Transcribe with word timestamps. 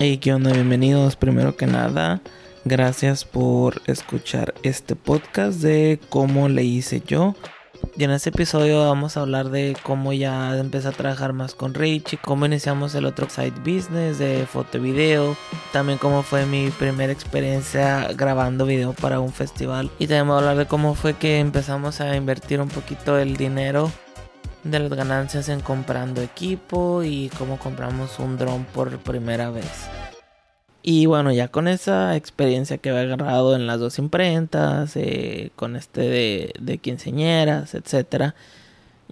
Hey, 0.00 0.18
¿qué 0.18 0.32
onda? 0.32 0.52
Bienvenidos 0.52 1.16
primero 1.16 1.56
que 1.56 1.66
nada. 1.66 2.20
Gracias 2.64 3.24
por 3.24 3.82
escuchar 3.86 4.54
este 4.62 4.94
podcast 4.94 5.60
de 5.60 5.98
cómo 6.08 6.48
le 6.48 6.62
hice 6.62 7.02
yo. 7.04 7.34
Y 7.96 8.04
en 8.04 8.12
este 8.12 8.30
episodio 8.30 8.86
vamos 8.86 9.16
a 9.16 9.22
hablar 9.22 9.50
de 9.50 9.76
cómo 9.82 10.12
ya 10.12 10.56
empecé 10.56 10.86
a 10.86 10.92
trabajar 10.92 11.32
más 11.32 11.56
con 11.56 11.74
Richie, 11.74 12.16
cómo 12.22 12.46
iniciamos 12.46 12.94
el 12.94 13.06
otro 13.06 13.28
side 13.28 13.58
business 13.64 14.20
de 14.20 14.46
foto 14.46 14.78
y 14.78 14.82
video, 14.82 15.36
también 15.72 15.98
cómo 15.98 16.22
fue 16.22 16.46
mi 16.46 16.70
primera 16.70 17.12
experiencia 17.12 18.06
grabando 18.14 18.66
video 18.66 18.92
para 18.92 19.18
un 19.18 19.32
festival 19.32 19.90
y 19.98 20.06
también 20.06 20.30
a 20.30 20.38
hablar 20.38 20.56
de 20.58 20.66
cómo 20.66 20.94
fue 20.94 21.14
que 21.14 21.40
empezamos 21.40 22.00
a 22.00 22.14
invertir 22.14 22.60
un 22.60 22.68
poquito 22.68 23.18
el 23.18 23.36
dinero 23.36 23.90
de 24.70 24.78
las 24.78 24.92
ganancias 24.92 25.48
en 25.48 25.60
comprando 25.60 26.22
equipo 26.22 27.02
y 27.02 27.30
cómo 27.38 27.58
compramos 27.58 28.18
un 28.18 28.36
dron 28.36 28.64
por 28.64 28.98
primera 28.98 29.50
vez. 29.50 29.88
Y 30.82 31.06
bueno, 31.06 31.32
ya 31.32 31.48
con 31.48 31.68
esa 31.68 32.16
experiencia 32.16 32.78
que 32.78 32.90
había 32.90 33.02
agarrado 33.02 33.54
en 33.54 33.66
las 33.66 33.80
dos 33.80 33.98
imprentas, 33.98 34.96
eh, 34.96 35.50
con 35.56 35.76
este 35.76 36.02
de, 36.02 36.54
de 36.60 36.78
quinceñeras, 36.78 37.74
etcétera, 37.74 38.34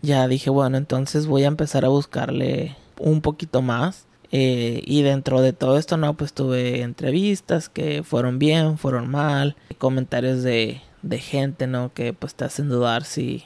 ya 0.01 0.29
dije, 0.29 0.51
bueno, 0.51 0.77
entonces 0.79 1.27
voy 1.27 1.45
a 1.45 1.49
empezar 1.49 1.85
a 1.85 1.89
buscarle 1.89 2.77
un 2.99 3.21
poquito 3.21 3.63
más. 3.63 4.07
Eh, 4.33 4.83
y 4.85 5.03
dentro 5.03 5.41
de 5.41 5.53
todo 5.53 5.79
esto, 5.79 5.97
no, 5.97 6.15
pues 6.15 6.33
tuve 6.33 6.83
entrevistas 6.83 7.69
que 7.69 8.03
fueron 8.03 8.39
bien, 8.39 8.79
fueron 8.79 9.11
mal, 9.11 9.57
comentarios 9.79 10.43
de, 10.43 10.83
de 11.03 11.19
gente, 11.19 11.67
¿no? 11.67 11.93
Que 11.93 12.13
pues 12.13 12.35
te 12.35 12.45
hacen 12.45 12.69
dudar 12.69 13.05
si, 13.05 13.45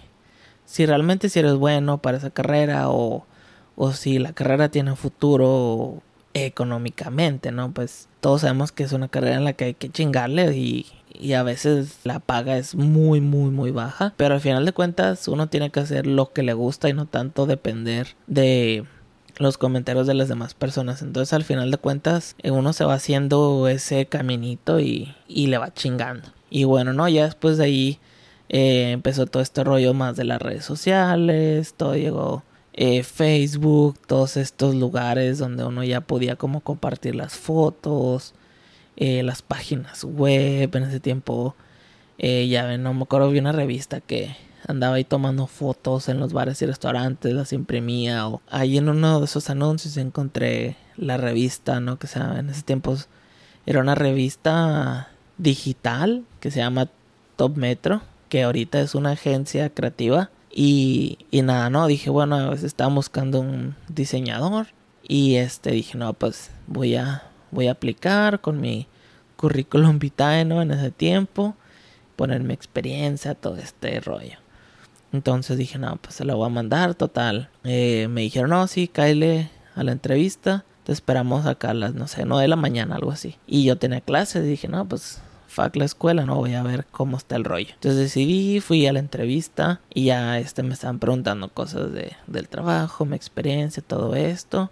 si 0.71 0.87
realmente 0.87 1.29
si 1.29 1.41
eres 1.41 1.57
bueno 1.57 1.99
para 1.99 2.19
esa 2.19 2.31
carrera 2.31 2.91
o, 2.91 3.27
o 3.75 3.93
si 3.93 4.21
la 4.21 4.33
carrera 4.33 4.69
tiene 4.69 4.95
futuro 4.95 6.01
económicamente, 6.33 7.51
¿no? 7.51 7.73
Pues 7.73 8.09
todos 8.21 8.43
sabemos 8.43 8.71
que 8.71 8.85
es 8.85 8.93
una 8.93 9.09
carrera 9.09 9.35
en 9.35 9.43
la 9.43 9.55
que 9.55 9.65
hay 9.65 9.75
que 9.75 9.89
chingarle 9.89 10.57
y, 10.57 10.87
y, 11.13 11.33
a 11.33 11.43
veces 11.43 11.99
la 12.05 12.21
paga 12.21 12.57
es 12.57 12.77
muy, 12.77 13.21
muy, 13.21 13.51
muy 13.51 13.73
baja. 13.73 14.15
Pero 14.17 14.35
al 14.35 14.41
final 14.41 14.65
de 14.65 14.73
cuentas 14.73 15.27
uno 15.27 15.49
tiene 15.49 15.71
que 15.71 15.81
hacer 15.81 16.07
lo 16.07 16.33
que 16.33 16.45
le 16.45 16.53
gusta 16.53 16.89
y 16.89 16.93
no 16.93 17.07
tanto 17.07 17.47
depender 17.47 18.15
de 18.29 18.85
los 19.39 19.59
comentarios 19.59 20.07
de 20.07 20.15
las 20.15 20.29
demás 20.29 20.55
personas. 20.55 21.03
Entonces 21.03 21.33
al 21.33 21.43
final 21.43 21.73
de 21.73 21.79
cuentas 21.79 22.37
uno 22.45 22.73
se 22.73 22.85
va 22.85 22.95
haciendo 22.95 23.67
ese 23.67 24.07
caminito 24.07 24.79
y, 24.79 25.17
y 25.27 25.49
le 25.49 25.59
va 25.59 25.75
chingando. 25.75 26.29
Y 26.49 26.63
bueno, 26.63 26.93
no, 26.93 27.09
ya 27.09 27.25
después 27.25 27.59
de 27.59 27.65
ahí 27.65 27.99
eh, 28.51 28.91
empezó 28.91 29.27
todo 29.27 29.43
este 29.43 29.65
rollo 29.65 29.95
más 29.95 30.17
de 30.17 30.25
las 30.25 30.43
redes 30.43 30.65
sociales, 30.65 31.73
todo 31.77 31.97
llegó 31.97 32.43
eh, 32.73 33.03
Facebook, 33.03 33.99
todos 34.07 34.37
estos 34.37 34.75
lugares 34.75 35.39
donde 35.39 35.65
uno 35.65 35.85
ya 35.85 36.01
podía 36.01 36.37
como 36.37 36.61
compartir 36.61 37.15
las 37.15 37.35
fotos, 37.35 38.35
eh, 38.97 39.23
las 39.23 39.43
páginas 39.43 40.05
web. 40.05 40.75
En 40.75 40.83
ese 40.85 41.01
tiempo, 41.01 41.55
eh, 42.19 42.49
ya 42.49 42.77
no 42.79 42.95
me 42.95 43.03
acuerdo, 43.03 43.31
vi 43.31 43.39
una 43.39 43.53
revista 43.53 44.01
que 44.01 44.37
andaba 44.67 44.97
ahí 44.97 45.05
tomando 45.05 45.47
fotos 45.47 46.09
en 46.09 46.21
los 46.21 46.33
bares 46.33 46.61
y 46.63 46.67
restaurantes, 46.67 47.35
las 47.35 47.53
imprimía. 47.53 48.27
O 48.29 48.43
ahí 48.51 48.79
en 48.79 48.89
uno 48.89 49.21
de 49.21 49.27
esos 49.27 49.51
anuncios 49.51 49.97
encontré 49.97 50.77
la 50.97 51.17
revista, 51.17 51.81
¿no? 51.81 51.99
Que 51.99 52.07
sea, 52.07 52.39
en 52.39 52.51
ese 52.51 52.63
tiempo 52.63 52.97
era 53.67 53.81
una 53.81 53.95
revista 53.95 55.09
digital 55.39 56.25
que 56.41 56.51
se 56.51 56.61
llama 56.61 56.89
Top 57.37 57.57
Metro, 57.57 58.03
que 58.31 58.45
ahorita 58.45 58.81
es 58.81 58.95
una 58.95 59.11
agencia 59.11 59.69
creativa 59.69 60.31
y, 60.51 61.19
y 61.31 61.43
nada, 61.43 61.69
no, 61.69 61.87
dije, 61.87 62.09
bueno, 62.09 62.37
a 62.37 62.49
veces 62.49 62.65
estaba 62.65 62.93
buscando 62.95 63.41
un 63.41 63.77
diseñador. 63.89 64.69
Y 65.07 65.37
este 65.37 65.73
dije, 65.73 65.99
no, 65.99 66.15
pues 66.15 66.51
voy 66.67 66.97
a, 66.97 67.25
voy 67.51 67.67
a 67.67 67.73
aplicar 67.73 68.41
con 68.41 68.61
mi 68.61 68.87
currículum 69.37 69.99
vitae, 69.99 70.45
¿no? 70.45 70.63
En 70.63 70.71
ese 70.71 70.91
tiempo. 70.91 71.57
Poner 72.17 72.43
mi 72.43 72.55
experiencia, 72.55 73.35
todo 73.35 73.57
este 73.57 73.99
rollo. 74.01 74.39
Entonces 75.13 75.59
dije, 75.59 75.79
no, 75.79 75.97
pues 75.97 76.15
se 76.15 76.25
lo 76.25 76.37
voy 76.37 76.47
a 76.47 76.51
mandar, 76.51 76.95
total. 76.95 77.51
Eh, 77.65 78.07
me 78.09 78.21
dijeron, 78.21 78.51
no, 78.51 78.67
sí, 78.67 78.87
cáele 78.87 79.51
a 79.75 79.83
la 79.83 79.93
entrevista. 79.93 80.65
Te 80.85 80.93
esperamos 80.93 81.47
acá 81.47 81.71
a 81.71 81.75
las, 81.75 81.95
no 81.95 82.07
sé, 82.07 82.25
no 82.25 82.39
de 82.39 82.49
la 82.49 82.57
mañana, 82.57 82.95
algo 82.95 83.11
así. 83.11 83.37
Y 83.47 83.65
yo 83.65 83.77
tenía 83.77 84.01
clases, 84.01 84.45
dije, 84.45 84.69
no, 84.69 84.87
pues 84.87 85.21
fuck 85.51 85.75
la 85.77 85.85
escuela, 85.85 86.25
no 86.25 86.37
voy 86.37 86.55
a 86.55 86.63
ver 86.63 86.87
cómo 86.91 87.17
está 87.17 87.37
el 87.37 87.45
rollo. 87.45 87.71
Entonces 87.75 87.99
decidí, 87.99 88.61
fui 88.61 88.87
a 88.87 88.93
la 88.93 89.01
entrevista 89.01 89.81
y 89.93 90.05
ya 90.07 90.39
este 90.39 90.63
me 90.63 90.75
estaban 90.75 90.99
preguntando 91.01 91.49
cosas 91.49 91.93
de, 91.93 92.13
del 92.29 92.49
trabajo, 92.49 93.05
mi 93.05 93.17
experiencia, 93.17 93.83
todo 93.87 94.15
esto. 94.15 94.71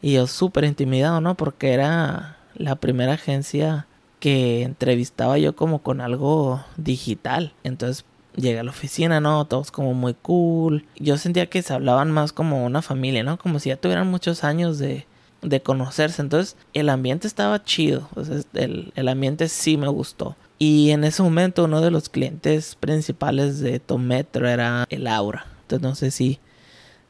Y 0.00 0.14
yo 0.14 0.26
súper 0.26 0.64
intimidado, 0.64 1.20
¿no? 1.20 1.36
Porque 1.36 1.72
era 1.72 2.36
la 2.54 2.76
primera 2.76 3.14
agencia 3.14 3.86
que 4.20 4.62
entrevistaba 4.62 5.38
yo 5.38 5.56
como 5.56 5.80
con 5.80 6.00
algo 6.00 6.64
digital. 6.76 7.52
Entonces 7.64 8.04
llegué 8.36 8.60
a 8.60 8.64
la 8.64 8.70
oficina, 8.70 9.20
¿no? 9.20 9.44
Todos 9.46 9.72
como 9.72 9.92
muy 9.92 10.14
cool. 10.14 10.86
Yo 10.96 11.18
sentía 11.18 11.46
que 11.46 11.62
se 11.62 11.74
hablaban 11.74 12.12
más 12.12 12.32
como 12.32 12.64
una 12.64 12.82
familia, 12.82 13.24
¿no? 13.24 13.38
Como 13.38 13.58
si 13.58 13.70
ya 13.70 13.76
tuvieran 13.76 14.08
muchos 14.08 14.44
años 14.44 14.78
de, 14.78 15.06
de 15.42 15.60
conocerse. 15.60 16.22
Entonces, 16.22 16.56
el 16.72 16.88
ambiente 16.88 17.26
estaba 17.26 17.62
chido. 17.64 18.08
el, 18.54 18.92
el, 18.94 19.08
ambiente 19.08 19.48
sí 19.48 19.76
me 19.76 19.88
gustó. 19.88 20.36
Y 20.58 20.90
en 20.90 21.04
ese 21.04 21.22
momento, 21.22 21.64
uno 21.64 21.80
de 21.80 21.90
los 21.90 22.08
clientes 22.08 22.76
principales 22.76 23.60
de 23.60 23.80
Tometro 23.80 24.48
era 24.48 24.86
el 24.88 25.06
Aura. 25.06 25.46
Entonces, 25.62 25.82
no 25.82 25.94
sé 25.94 26.10
si, 26.10 26.38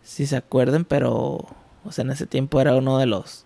si 0.03 0.27
se 0.27 0.37
acuerden, 0.37 0.85
pero, 0.85 1.47
o 1.85 1.93
sea, 1.93 2.05
en 2.05 2.11
ese 2.11 2.27
tiempo 2.27 2.61
era 2.61 2.75
uno 2.75 2.99
de 2.99 3.07
los 3.07 3.45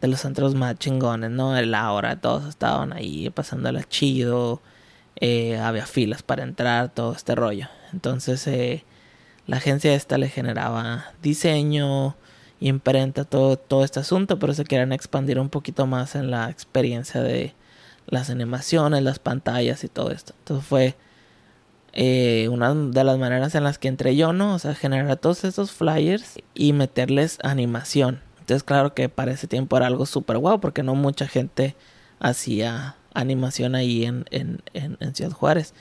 de 0.00 0.08
los 0.08 0.20
centros 0.20 0.54
más 0.54 0.78
chingones, 0.78 1.30
¿no? 1.30 1.56
El 1.56 1.74
Aura, 1.74 2.20
todos 2.20 2.48
estaban 2.48 2.92
ahí 2.92 3.30
pasándola 3.30 3.84
chido. 3.84 4.62
Eh, 5.16 5.58
había 5.58 5.86
filas 5.86 6.22
para 6.22 6.42
entrar, 6.42 6.88
todo 6.88 7.12
este 7.12 7.34
rollo. 7.34 7.68
Entonces, 7.92 8.46
eh, 8.46 8.84
la 9.46 9.58
agencia 9.58 9.94
esta 9.94 10.16
le 10.16 10.28
generaba 10.28 11.12
diseño, 11.22 12.16
imprenta 12.60 13.24
todo, 13.24 13.56
todo 13.56 13.84
este 13.84 14.00
asunto, 14.00 14.38
pero 14.38 14.54
se 14.54 14.64
quieren 14.64 14.92
expandir 14.92 15.38
un 15.40 15.48
poquito 15.48 15.86
más 15.86 16.14
en 16.14 16.30
la 16.30 16.50
experiencia 16.50 17.22
de 17.22 17.54
las 18.06 18.30
animaciones, 18.30 19.02
las 19.02 19.18
pantallas 19.18 19.82
y 19.84 19.88
todo 19.88 20.10
esto. 20.10 20.34
Entonces 20.38 20.66
fue 20.66 20.96
eh, 21.92 22.48
una 22.50 22.74
de 22.74 23.04
las 23.04 23.18
maneras 23.18 23.54
en 23.54 23.64
las 23.64 23.78
que 23.78 23.88
entré 23.88 24.14
yo, 24.16 24.32
¿no? 24.32 24.54
O 24.54 24.58
sea, 24.58 24.74
generar 24.74 25.16
todos 25.16 25.44
esos 25.44 25.72
flyers 25.72 26.38
y 26.54 26.72
meterles 26.72 27.38
animación. 27.42 28.20
Entonces, 28.40 28.62
claro 28.62 28.94
que 28.94 29.08
para 29.08 29.32
ese 29.32 29.46
tiempo 29.46 29.76
era 29.76 29.86
algo 29.86 30.06
súper 30.06 30.38
guau, 30.38 30.60
porque 30.60 30.82
no 30.82 30.94
mucha 30.94 31.26
gente 31.26 31.76
hacía 32.18 32.96
animación 33.14 33.74
ahí 33.74 34.04
en, 34.04 34.24
en, 34.30 34.62
en, 34.74 34.96
en 35.00 35.14
Ciudad 35.14 35.32
Juárez. 35.32 35.74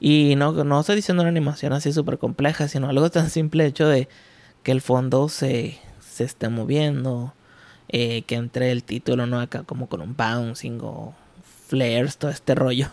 Y 0.00 0.34
no, 0.36 0.52
no 0.52 0.80
estoy 0.80 0.96
diciendo 0.96 1.22
una 1.22 1.30
animación 1.30 1.72
así 1.72 1.92
súper 1.92 2.18
compleja, 2.18 2.68
sino 2.68 2.88
algo 2.88 3.10
tan 3.10 3.30
simple 3.30 3.66
hecho 3.66 3.88
de 3.88 4.08
que 4.62 4.72
el 4.72 4.80
fondo 4.80 5.28
se, 5.28 5.78
se 6.16 6.24
esté 6.24 6.48
moviendo, 6.48 7.34
eh, 7.88 8.22
que 8.22 8.36
entre 8.36 8.72
el 8.72 8.82
título, 8.82 9.26
¿no? 9.26 9.40
Acá 9.40 9.62
como 9.64 9.88
con 9.88 10.00
un 10.00 10.16
bouncing 10.16 10.80
o 10.82 11.14
flares, 11.68 12.16
todo 12.18 12.30
este 12.30 12.54
rollo. 12.54 12.88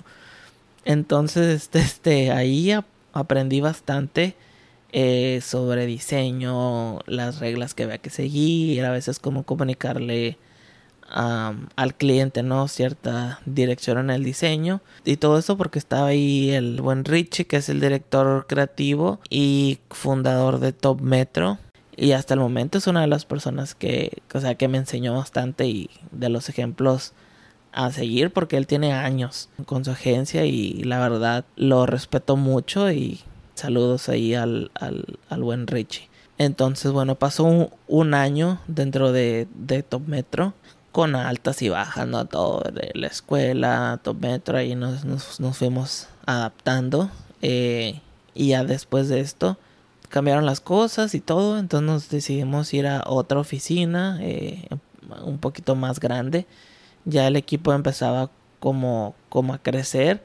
Entonces, 0.86 1.64
este, 1.64 1.80
este 1.80 2.32
ahí 2.32 2.72
aprendí 3.14 3.62
bastante 3.62 4.36
eh, 4.92 5.40
sobre 5.42 5.86
diseño, 5.86 7.00
las 7.08 7.40
reglas 7.40 7.74
que 7.74 7.84
había 7.84 7.98
que 8.00 8.10
seguir, 8.10 8.84
a 8.86 8.92
veces 8.92 9.20
cómo 9.20 9.44
comunicarle 9.44 10.38
al 11.10 11.96
cliente, 11.96 12.42
¿no? 12.42 12.68
Cierta 12.68 13.40
dirección 13.46 14.00
en 14.00 14.10
el 14.10 14.24
diseño. 14.24 14.82
Y 15.06 15.18
todo 15.18 15.38
eso 15.38 15.58
porque 15.58 15.78
estaba 15.80 16.08
ahí 16.08 16.50
el 16.52 16.82
buen 16.82 17.06
Richie, 17.06 17.46
que 17.46 17.58
es 17.58 17.70
el 17.70 17.80
director 17.80 18.48
creativo 18.48 19.20
y 19.30 19.80
fundador 19.92 20.60
de 20.60 20.74
Top 20.74 21.02
Metro. 21.02 21.60
Y 21.96 22.12
hasta 22.14 22.34
el 22.34 22.40
momento 22.40 22.78
es 22.78 22.88
una 22.88 23.02
de 23.02 23.08
las 23.08 23.26
personas 23.26 23.76
que, 23.76 24.22
o 24.34 24.40
sea, 24.40 24.56
que 24.56 24.68
me 24.68 24.78
enseñó 24.78 25.16
bastante 25.16 25.68
y 25.68 25.90
de 26.12 26.30
los 26.30 26.50
ejemplos 26.50 27.14
a 27.72 27.92
seguir 27.92 28.32
porque 28.32 28.58
él 28.58 28.68
tiene 28.68 28.94
años 28.94 29.50
con 29.66 29.84
su 29.84 29.92
agencia 29.92 30.46
y 30.46 30.84
la 30.84 31.00
verdad 31.00 31.46
lo 31.56 31.86
respeto 31.86 32.36
mucho 32.36 32.92
y 32.92 33.22
saludos 33.56 34.10
ahí 34.10 34.36
al, 34.36 34.72
al, 34.76 35.20
al 35.30 35.44
buen 35.44 35.68
Richie. 35.68 36.10
Entonces, 36.38 36.92
bueno, 36.92 37.16
pasó 37.16 37.44
un, 37.44 37.70
un 37.88 38.14
año 38.14 38.60
dentro 38.68 39.12
de, 39.12 39.48
de, 39.54 39.84
Top 39.84 40.08
Metro 40.08 40.54
con 40.92 41.16
altas 41.16 41.62
y 41.62 41.70
bajas, 41.70 42.08
¿no? 42.08 42.26
Todo 42.26 42.62
de 42.72 42.92
la 42.96 43.08
escuela, 43.08 44.00
Top 44.04 44.20
Metro, 44.20 44.58
ahí 44.58 44.76
nos, 44.76 45.06
nos, 45.06 45.40
nos 45.40 45.58
fuimos 45.58 46.08
adaptando. 46.26 47.10
Eh, 47.42 48.02
y 48.34 48.50
ya 48.50 48.64
después 48.64 49.10
de 49.10 49.20
esto, 49.20 49.58
cambiaron 50.14 50.46
las 50.46 50.62
cosas 50.62 51.16
y 51.16 51.22
todo, 51.22 51.58
entonces 51.58 51.88
nos 51.88 52.10
decidimos 52.10 52.72
ir 52.76 52.86
a 52.86 53.04
otra 53.08 53.40
oficina 53.40 54.20
eh, 54.22 54.68
un 55.26 55.40
poquito 55.40 55.76
más 55.76 56.00
grande. 56.00 56.46
Ya 57.04 57.26
el 57.26 57.36
equipo 57.36 57.74
empezaba 57.74 58.30
como, 58.60 59.16
como 59.30 59.56
a 59.56 59.58
crecer 59.58 60.24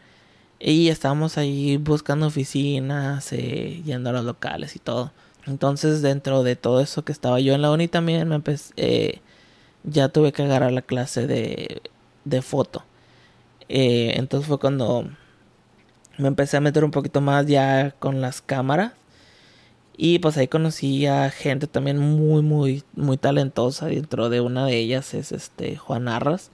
y 0.60 0.88
estábamos 0.88 1.38
ahí 1.38 1.78
buscando 1.78 2.26
oficinas, 2.26 3.32
eh, 3.32 3.80
yendo 3.82 4.10
a 4.10 4.12
los 4.12 4.26
locales 4.26 4.76
y 4.76 4.78
todo. 4.78 5.10
Entonces 5.46 6.02
dentro 6.02 6.42
de 6.42 6.54
todo 6.54 6.82
eso 6.82 7.02
que 7.02 7.12
estaba 7.12 7.40
yo 7.40 7.54
en 7.54 7.62
la 7.62 7.70
uni 7.70 7.88
también 7.88 8.28
me 8.28 8.42
eh, 8.76 9.22
ya 9.84 10.10
tuve 10.10 10.32
que 10.32 10.42
agarrar 10.42 10.70
la 10.72 10.82
clase 10.82 11.26
de, 11.26 11.80
de 12.26 12.42
foto. 12.42 12.84
Entonces 13.70 14.46
fue 14.46 14.58
cuando 14.58 15.08
me 16.18 16.28
empecé 16.28 16.58
a 16.58 16.60
meter 16.60 16.84
un 16.84 16.90
poquito 16.90 17.22
más 17.22 17.46
ya 17.46 17.92
con 17.98 18.20
las 18.20 18.42
cámaras. 18.42 18.92
Y 20.00 20.20
pues 20.20 20.36
ahí 20.36 20.46
conocí 20.46 21.06
a 21.06 21.28
gente 21.28 21.66
también 21.66 21.98
muy, 21.98 22.40
muy, 22.40 22.84
muy 22.94 23.16
talentosa. 23.16 23.86
Dentro 23.86 24.28
de 24.30 24.40
una 24.40 24.64
de 24.64 24.76
ellas 24.76 25.12
es 25.12 25.32
este 25.32 25.76
Juan 25.76 26.06
Arras. 26.06 26.52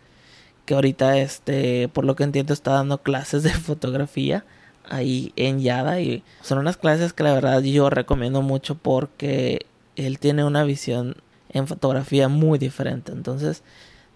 Que 0.65 0.75
ahorita, 0.75 1.19
este, 1.19 1.89
por 1.89 2.07
lo 2.07 2.17
que 2.17 2.25
entiendo, 2.25 2.55
está 2.55 2.73
dando 2.73 3.03
clases 3.03 3.43
de 3.43 3.51
fotografía 3.53 4.47
ahí 4.89 5.35
en 5.37 5.61
Yada. 5.61 6.01
Y 6.01 6.25
son 6.41 6.57
unas 6.57 6.79
clases 6.79 7.13
que 7.13 7.23
la 7.23 7.35
verdad 7.35 7.61
yo 7.61 7.91
recomiendo 7.91 8.41
mucho 8.41 8.77
porque 8.77 9.67
él 9.95 10.19
tiene 10.19 10.45
una 10.45 10.65
visión 10.65 11.17
en 11.51 11.67
fotografía 11.67 12.29
muy 12.29 12.59
diferente. 12.59 13.13
Entonces, 13.13 13.63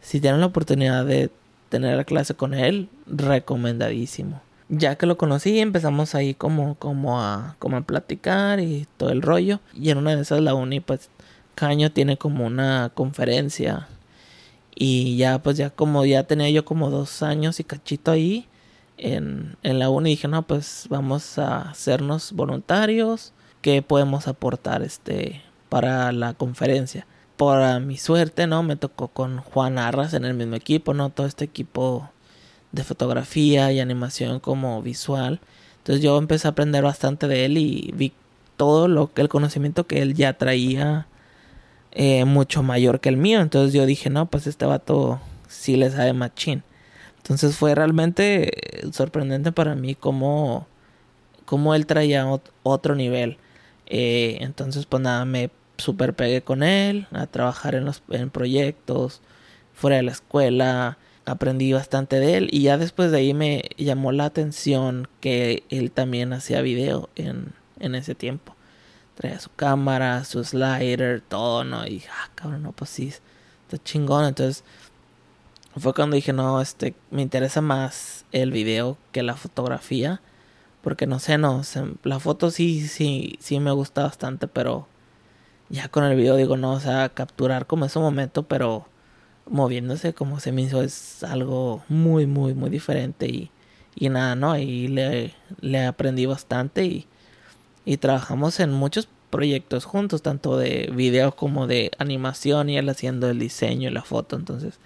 si 0.01 0.21
tienen 0.21 0.41
la 0.41 0.47
oportunidad 0.47 1.05
de 1.05 1.31
tener 1.69 1.99
la 1.99 2.05
clase 2.05 2.33
con 2.33 2.55
él, 2.55 2.89
recomendadísimo. 3.07 4.41
Ya 4.71 4.97
que 4.97 5.07
lo 5.07 5.17
conocí, 5.17 5.59
empezamos 5.61 6.15
ahí 6.15 6.35
como, 6.35 6.75
como, 6.75 7.23
a, 7.23 7.57
como 7.59 7.79
a 7.79 7.81
platicar 7.83 8.61
y 8.61 8.87
todo 8.99 9.11
el 9.11 9.23
rollo. 9.23 9.61
Y 9.75 9.91
en 9.91 9.99
una 9.99 10.15
de 10.15 10.23
esas 10.23 10.41
la 10.43 10.55
uni, 10.55 10.81
pues, 10.81 11.09
Caño 11.55 11.91
tiene 11.91 12.19
como 12.19 12.47
una 12.47 12.91
conferencia. 12.95 13.89
Y 14.75 15.17
ya, 15.17 15.43
pues, 15.43 15.57
ya 15.57 15.71
como 15.71 16.05
ya 16.05 16.25
tenía 16.25 16.51
yo 16.51 16.65
como 16.67 16.91
dos 16.91 17.23
años 17.23 17.61
y 17.61 17.65
cachito 17.65 18.11
ahí 18.11 18.47
en, 18.99 19.57
en 19.63 19.79
la 19.79 19.89
uni, 19.91 20.11
dije, 20.11 20.29
no, 20.29 20.43
pues, 20.43 20.87
vamos 20.91 21.39
a 21.39 21.71
hacernos 21.71 22.33
voluntarios. 22.33 23.33
¿Qué 23.63 23.83
podemos 23.83 24.29
aportar 24.29 24.83
este 24.83 25.43
para 25.71 26.13
la 26.13 26.35
conferencia? 26.35 27.07
Por 27.37 27.81
mi 27.81 27.97
suerte, 27.97 28.47
¿no? 28.47 28.63
Me 28.63 28.77
tocó 28.77 29.09
con 29.09 29.39
Juan 29.39 29.79
Arras 29.79 30.13
en 30.15 30.25
el 30.25 30.35
mismo 30.35 30.57
equipo, 30.57 30.93
¿no? 30.93 31.11
Todo 31.11 31.27
este 31.27 31.45
equipo 31.45 32.11
de 32.73 32.85
fotografía 32.85 33.73
y 33.73 33.81
animación 33.81 34.41
como 34.41 34.83
visual. 34.83 35.41
Entonces 35.79 36.03
yo 36.03 36.19
empecé 36.19 36.49
a 36.49 36.53
aprender 36.53 36.83
bastante 36.83 37.29
de 37.29 37.45
él 37.45 37.59
y 37.59 37.93
vi 37.95 38.13
todo 38.57 38.89
lo 38.89 39.13
que 39.13 39.23
el 39.23 39.29
conocimiento 39.29 39.87
que 39.87 40.03
él 40.03 40.15
ya 40.15 40.35
traía 40.35 41.07
eh, 41.93 42.25
mucho 42.25 42.63
mayor 42.63 43.01
que 43.01 43.09
el 43.09 43.17
mío. 43.17 43.41
Entonces 43.41 43.73
yo 43.73 43.87
dije, 43.87 44.11
no, 44.11 44.27
pues 44.27 44.47
este 44.47 44.67
vato 44.67 45.21
sí 45.49 45.77
le 45.77 45.91
sabe 45.91 46.13
machín. 46.13 46.63
Entonces 47.19 47.57
fue 47.57 47.75
realmente 47.75 48.51
sorprendente 48.93 49.53
para 49.53 49.75
mí 49.75 49.95
cómo, 49.95 50.67
cómo 51.45 51.75
él 51.75 51.87
traía 51.87 52.27
otro 52.63 52.95
nivel. 52.95 53.39
Eh, 53.87 54.39
entonces 54.41 54.87
pues 54.87 55.03
nada, 55.03 55.25
me 55.25 55.51
super 55.79 56.15
pegué 56.15 56.43
con 56.43 56.63
él 56.63 57.07
a 57.13 57.27
trabajar 57.27 57.75
en 57.75 57.85
los 57.85 58.03
en 58.11 58.31
proyectos 58.31 59.21
fuera 59.75 59.97
de 59.97 60.03
la 60.03 60.13
escuela 60.13 60.99
aprendí 61.29 61.73
bastante 61.73 62.21
de 62.21 62.37
él 62.37 62.49
y 62.51 62.63
ya 62.63 62.79
después 62.79 63.11
de 63.11 63.19
ahí 63.19 63.35
me 63.35 63.71
llamó 63.77 64.13
la 64.13 64.25
atención 64.25 65.09
que 65.21 65.65
él 65.69 65.91
también 65.91 66.33
hacía 66.33 66.63
video 66.63 67.09
en, 67.17 67.53
en 67.81 67.95
ese 67.95 68.15
tiempo. 68.15 68.55
Traía 69.15 69.41
su 69.41 69.51
cámara, 69.55 70.25
su 70.25 70.43
slider, 70.45 71.21
todo, 71.21 71.65
¿no? 71.65 71.87
Y 71.87 72.05
ah, 72.11 72.31
cabrón, 72.35 72.63
no, 72.63 72.73
pues 72.73 72.91
sí, 72.91 73.09
está 73.09 73.83
chingón. 73.83 74.25
Entonces 74.25 74.65
fue 75.77 75.95
cuando 75.95 76.17
dije, 76.17 76.33
no, 76.33 76.61
este, 76.61 76.95
me 77.11 77.23
interesa 77.23 77.61
más 77.61 78.25
el 78.33 78.53
video 78.53 78.97
que 79.13 79.23
la 79.23 79.35
fotografía. 79.37 80.21
Porque 80.83 81.07
no 81.07 81.19
sé, 81.19 81.39
no, 81.39 81.63
la 82.05 82.21
foto 82.21 82.51
sí, 82.51 82.87
sí, 82.87 83.37
sí 83.41 83.59
me 83.61 83.73
gusta 83.73 84.05
bastante, 84.05 84.47
pero 84.47 84.87
ya 85.69 85.89
con 85.89 86.05
el 86.05 86.17
video 86.17 86.37
digo, 86.37 86.57
no, 86.57 86.73
o 86.73 86.81
sea, 86.81 87.09
capturar 87.11 87.67
como 87.67 87.85
ese 87.85 87.99
momento, 87.99 88.45
pero 88.45 88.87
moviéndose 89.51 90.15
como 90.15 90.41
se 90.41 90.53
me 90.53 90.63
hizo 90.63 90.83
es 90.83 91.23
algo 91.23 91.83
muy, 91.89 92.27
muy, 92.27 92.55
muy 92.55 92.71
diferente 92.71 93.27
y, 93.27 93.51
y 93.95 94.09
nada, 94.09 94.35
¿no? 94.37 94.53
Ahí 94.53 94.89
le, 94.89 95.35
le 95.61 95.85
aprendí 95.87 96.27
bastante 96.27 96.85
y, 96.85 97.07
y 97.85 97.97
trabajamos 97.97 98.61
en 98.61 98.73
muchos 98.73 99.09
proyectos 99.31 99.85
juntos, 99.85 100.23
tanto 100.23 100.57
de 100.57 100.91
video 100.95 101.35
como 101.37 101.67
de 101.67 101.91
animación 101.99 102.71
y 102.71 102.79
él 102.79 102.89
haciendo 102.89 103.29
el 103.29 103.39
diseño 103.39 103.89
y 103.89 103.93
la 103.93 104.03
foto, 104.03 104.37
entonces 104.37 104.79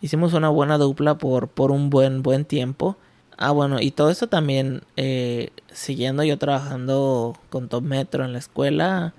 hicimos 0.00 0.32
una 0.34 0.48
buena 0.48 0.78
dupla 0.78 1.16
por, 1.16 1.48
por 1.48 1.70
un 1.70 1.90
buen, 1.90 2.22
buen 2.22 2.44
tiempo. 2.44 2.96
Ah, 3.36 3.50
bueno, 3.50 3.80
y 3.80 3.90
todo 3.90 4.10
eso 4.10 4.28
también 4.28 4.82
eh, 4.96 5.50
siguiendo 5.72 6.22
yo 6.22 6.38
trabajando 6.38 7.36
con 7.50 7.68
Top 7.68 7.82
Metro 7.82 8.24
en 8.24 8.32
la 8.32 8.38
escuela, 8.38 9.14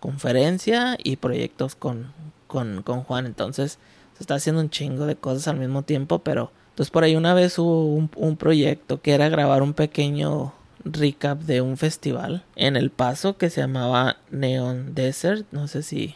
conferencia 0.00 0.96
y 1.02 1.16
proyectos 1.16 1.76
con, 1.76 2.12
con, 2.46 2.82
con 2.82 3.02
Juan, 3.02 3.26
entonces 3.26 3.78
está 4.20 4.34
haciendo 4.34 4.60
un 4.60 4.70
chingo 4.70 5.06
de 5.06 5.16
cosas 5.16 5.48
al 5.48 5.56
mismo 5.58 5.82
tiempo, 5.82 6.20
pero 6.20 6.52
entonces 6.70 6.90
por 6.90 7.04
ahí 7.04 7.16
una 7.16 7.34
vez 7.34 7.58
hubo 7.58 7.84
un, 7.84 8.36
proyecto 8.36 9.00
que 9.00 9.12
era 9.12 9.28
grabar 9.28 9.62
un 9.62 9.74
pequeño 9.74 10.54
recap 10.84 11.40
de 11.40 11.60
un 11.60 11.76
festival 11.76 12.44
en 12.56 12.76
El 12.76 12.90
Paso 12.90 13.36
que 13.36 13.50
se 13.50 13.60
llamaba 13.60 14.16
Neon 14.30 14.94
Desert, 14.94 15.46
no 15.50 15.68
sé 15.68 15.82
si 15.82 16.14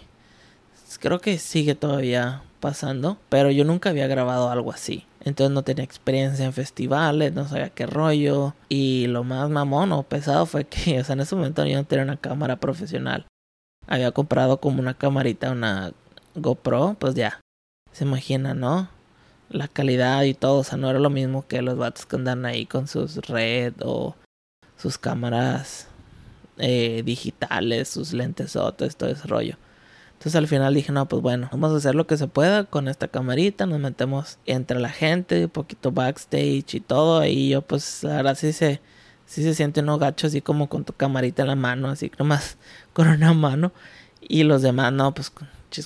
creo 1.01 1.21
que 1.21 1.39
sigue 1.39 1.75
todavía 1.75 2.43
pasando, 2.61 3.19
pero 3.29 3.51
yo 3.51 3.65
nunca 3.65 3.91
había 3.91 4.07
grabado 4.07 4.51
algo 4.51 4.73
así. 4.73 5.07
Entonces 5.25 5.53
no 5.53 5.63
tenía 5.63 5.85
experiencia 5.85 6.45
en 6.45 6.53
festivales, 6.53 7.33
no 7.33 7.49
sabía 7.49 7.71
qué 7.71 7.87
rollo. 7.87 8.55
Y 8.69 9.07
lo 9.09 9.25
más 9.25 9.49
mamón 9.51 9.93
o 9.93 10.03
pesado 10.03 10.47
fue 10.47 10.65
que, 10.65 11.01
o 11.01 11.05
sea, 11.05 11.15
en 11.15 11.21
ese 11.21 11.35
momento 11.35 11.65
yo 11.67 11.77
no 11.77 11.85
tenía 11.85 12.05
una 12.05 12.17
cámara 12.17 12.57
profesional. 12.57 13.27
Había 13.87 14.13
comprado 14.13 14.61
como 14.61 14.81
una 14.81 14.95
camarita, 14.95 15.51
una 15.51 15.93
GoPro, 16.35 16.97
pues 16.99 17.15
ya, 17.15 17.41
se 17.95 18.05
imagina, 18.05 18.55
¿no? 18.55 18.89
La 19.49 19.69
calidad 19.69 20.25
y 20.25 20.35
todo, 20.35 20.59
o 20.59 20.65
sea, 20.65 20.77
no 20.77 20.91
era 20.91 20.99
lo 20.99 21.11
mismo 21.11 21.47
que 21.47 21.63
los 21.63 21.79
vatos 21.79 22.07
que 22.07 22.17
andan 22.17 22.45
ahí 22.45 22.67
con 22.67 22.89
sus 22.89 23.17
red 23.29 23.73
o 23.83 24.17
sus 24.77 24.99
cámaras 24.99 25.87
eh, 26.59 27.03
digitales, 27.05 27.89
sus 27.89 28.13
lentes 28.13 28.53
todo 28.53 28.75
ese 28.85 29.27
rollo. 29.29 29.57
Entonces 30.15 30.37
al 30.37 30.49
final 30.49 30.75
dije, 30.75 30.91
no, 30.91 31.07
pues 31.07 31.23
bueno, 31.23 31.49
vamos 31.53 31.73
a 31.73 31.77
hacer 31.77 31.95
lo 31.95 32.07
que 32.07 32.17
se 32.17 32.27
pueda 32.27 32.65
con 32.65 32.89
esta 32.89 33.09
camarita, 33.09 33.67
nos 33.67 33.79
metemos 33.79 34.39
entre 34.47 34.81
la 34.81 34.89
gente, 34.89 35.45
un 35.45 35.51
poquito 35.51 35.93
backstage 35.93 36.75
y 36.75 36.81
todo, 36.81 37.25
y 37.25 37.51
yo 37.51 37.63
pues 37.63 38.05
ahora 38.05 38.35
sí 38.35 38.53
se, 38.53 38.81
sí 39.27 39.43
se 39.43 39.55
siente 39.55 39.81
uno 39.81 39.99
gacho 39.99 40.27
así 40.27 40.41
como 40.41 40.69
con 40.69 40.85
tu 40.85 40.95
camarita 40.95 41.43
en 41.43 41.49
la 41.49 41.57
mano, 41.57 41.89
así 41.91 42.11
nomás 42.19 42.57
con 42.93 43.09
una 43.09 43.35
mano, 43.35 43.73
y 44.21 44.43
los 44.43 44.63
demás 44.63 44.93
no, 44.93 45.15
pues 45.15 45.31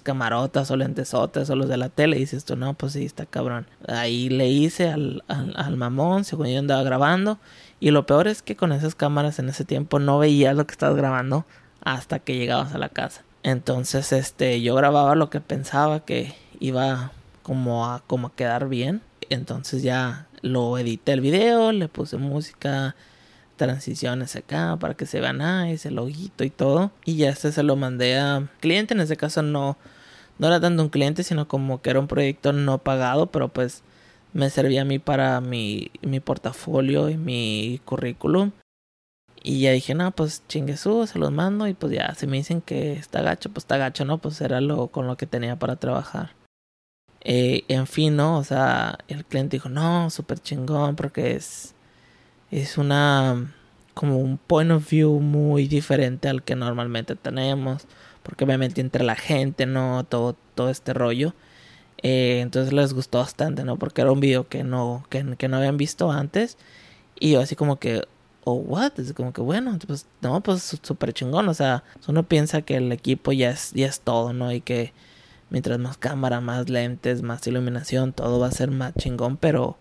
camarotas 0.02 0.70
o 0.70 0.76
lentesotes 0.76 1.50
o 1.50 1.56
los 1.56 1.68
de 1.68 1.76
la 1.76 1.88
tele. 1.88 2.16
Y 2.16 2.20
dices 2.20 2.44
tú, 2.44 2.56
no, 2.56 2.74
pues 2.74 2.92
sí, 2.92 3.04
está 3.04 3.26
cabrón. 3.26 3.66
Ahí 3.86 4.28
le 4.28 4.48
hice 4.48 4.88
al, 4.88 5.24
al, 5.28 5.76
mamón, 5.76 6.24
según 6.24 6.48
yo 6.48 6.58
andaba 6.58 6.82
grabando. 6.82 7.38
Y 7.80 7.90
lo 7.90 8.06
peor 8.06 8.28
es 8.28 8.42
que 8.42 8.56
con 8.56 8.72
esas 8.72 8.94
cámaras 8.94 9.38
en 9.38 9.48
ese 9.48 9.64
tiempo 9.64 9.98
no 9.98 10.18
veías 10.18 10.56
lo 10.56 10.66
que 10.66 10.72
estabas 10.72 10.96
grabando 10.96 11.44
hasta 11.82 12.18
que 12.18 12.36
llegabas 12.36 12.74
a 12.74 12.78
la 12.78 12.88
casa. 12.88 13.22
Entonces, 13.42 14.12
este, 14.12 14.60
yo 14.60 14.74
grababa 14.74 15.14
lo 15.14 15.30
que 15.30 15.40
pensaba 15.40 16.00
que 16.00 16.34
iba 16.60 17.12
como 17.42 17.86
a, 17.86 18.02
como 18.06 18.28
a 18.28 18.34
quedar 18.34 18.68
bien. 18.68 19.02
Entonces 19.30 19.82
ya 19.82 20.26
lo 20.42 20.78
edité 20.78 21.12
el 21.12 21.20
video, 21.20 21.72
le 21.72 21.88
puse 21.88 22.16
música, 22.16 22.94
transiciones 23.58 24.34
acá 24.36 24.78
para 24.80 24.94
que 24.94 25.04
se 25.04 25.20
vean 25.20 25.38
nice, 25.38 25.88
el 25.88 25.96
loguito 25.96 26.44
y 26.44 26.50
todo. 26.50 26.92
Y 27.04 27.16
ya 27.16 27.28
este 27.28 27.52
se 27.52 27.62
lo 27.62 27.76
mandé 27.76 28.18
a 28.18 28.48
cliente, 28.60 28.94
en 28.94 29.00
ese 29.00 29.18
caso 29.18 29.42
no, 29.42 29.76
no 30.38 30.46
era 30.46 30.60
tanto 30.60 30.82
un 30.82 30.88
cliente, 30.88 31.22
sino 31.24 31.46
como 31.48 31.82
que 31.82 31.90
era 31.90 32.00
un 32.00 32.08
proyecto 32.08 32.54
no 32.54 32.78
pagado, 32.78 33.26
pero 33.26 33.48
pues 33.48 33.82
me 34.32 34.50
servía 34.50 34.82
a 34.82 34.84
mí 34.86 34.98
para 34.98 35.40
mi, 35.42 35.90
mi 36.02 36.20
portafolio 36.20 37.10
y 37.10 37.18
mi 37.18 37.80
currículum. 37.84 38.52
Y 39.42 39.60
ya 39.60 39.72
dije, 39.72 39.94
no, 39.94 40.10
pues 40.12 40.42
chinguesú, 40.48 41.06
se 41.06 41.18
los 41.18 41.30
mando 41.30 41.68
y 41.68 41.74
pues 41.74 41.92
ya, 41.92 42.14
si 42.14 42.26
me 42.26 42.38
dicen 42.38 42.60
que 42.60 42.94
está 42.94 43.22
gacho, 43.22 43.50
pues 43.50 43.64
está 43.64 43.76
gacho, 43.76 44.04
¿no? 44.04 44.18
Pues 44.18 44.40
era 44.40 44.60
lo 44.60 44.88
con 44.88 45.06
lo 45.06 45.16
que 45.16 45.26
tenía 45.26 45.58
para 45.58 45.76
trabajar. 45.76 46.34
Eh, 47.22 47.64
en 47.68 47.86
fin, 47.86 48.16
¿no? 48.16 48.38
O 48.38 48.44
sea, 48.44 48.98
el 49.08 49.24
cliente 49.24 49.56
dijo, 49.56 49.68
no, 49.68 50.10
súper 50.10 50.40
chingón 50.40 50.96
porque 50.96 51.34
es 51.34 51.74
es 52.50 52.78
una 52.78 53.54
como 53.94 54.18
un 54.18 54.38
point 54.38 54.70
of 54.70 54.88
view 54.88 55.18
muy 55.20 55.66
diferente 55.66 56.28
al 56.28 56.42
que 56.42 56.54
normalmente 56.54 57.16
tenemos 57.16 57.86
porque 58.22 58.44
obviamente 58.44 58.80
entre 58.80 59.04
la 59.04 59.16
gente 59.16 59.66
no 59.66 60.04
todo 60.04 60.36
todo 60.54 60.70
este 60.70 60.92
rollo. 60.92 61.34
Eh, 62.02 62.40
entonces 62.40 62.72
les 62.72 62.94
gustó 62.94 63.18
bastante 63.18 63.64
no 63.64 63.76
porque 63.76 64.02
era 64.02 64.12
un 64.12 64.20
video 64.20 64.48
que 64.48 64.64
no 64.64 65.04
que, 65.08 65.36
que 65.36 65.48
no 65.48 65.56
habían 65.56 65.76
visto 65.78 66.12
antes. 66.12 66.58
Y 67.18 67.32
yo 67.32 67.40
así 67.40 67.56
como 67.56 67.76
que 67.76 68.06
oh 68.44 68.54
what 68.54 68.98
es 68.98 69.12
como 69.12 69.32
que 69.32 69.40
bueno 69.40 69.78
pues 69.86 70.06
no 70.22 70.40
pues 70.42 70.78
súper 70.82 71.12
chingón 71.12 71.48
o 71.48 71.54
sea 71.54 71.84
uno 72.06 72.22
piensa 72.22 72.62
que 72.62 72.76
el 72.76 72.92
equipo 72.92 73.32
ya 73.32 73.50
es 73.50 73.72
ya 73.72 73.86
es 73.86 74.00
todo 74.00 74.32
no 74.32 74.52
y 74.52 74.60
que 74.60 74.92
mientras 75.50 75.78
más 75.78 75.98
cámara 75.98 76.40
más 76.40 76.68
lentes 76.70 77.22
más 77.22 77.46
iluminación 77.46 78.12
todo 78.12 78.38
va 78.40 78.48
a 78.48 78.52
ser 78.52 78.70
más 78.70 78.94
chingón 78.94 79.36
pero 79.36 79.76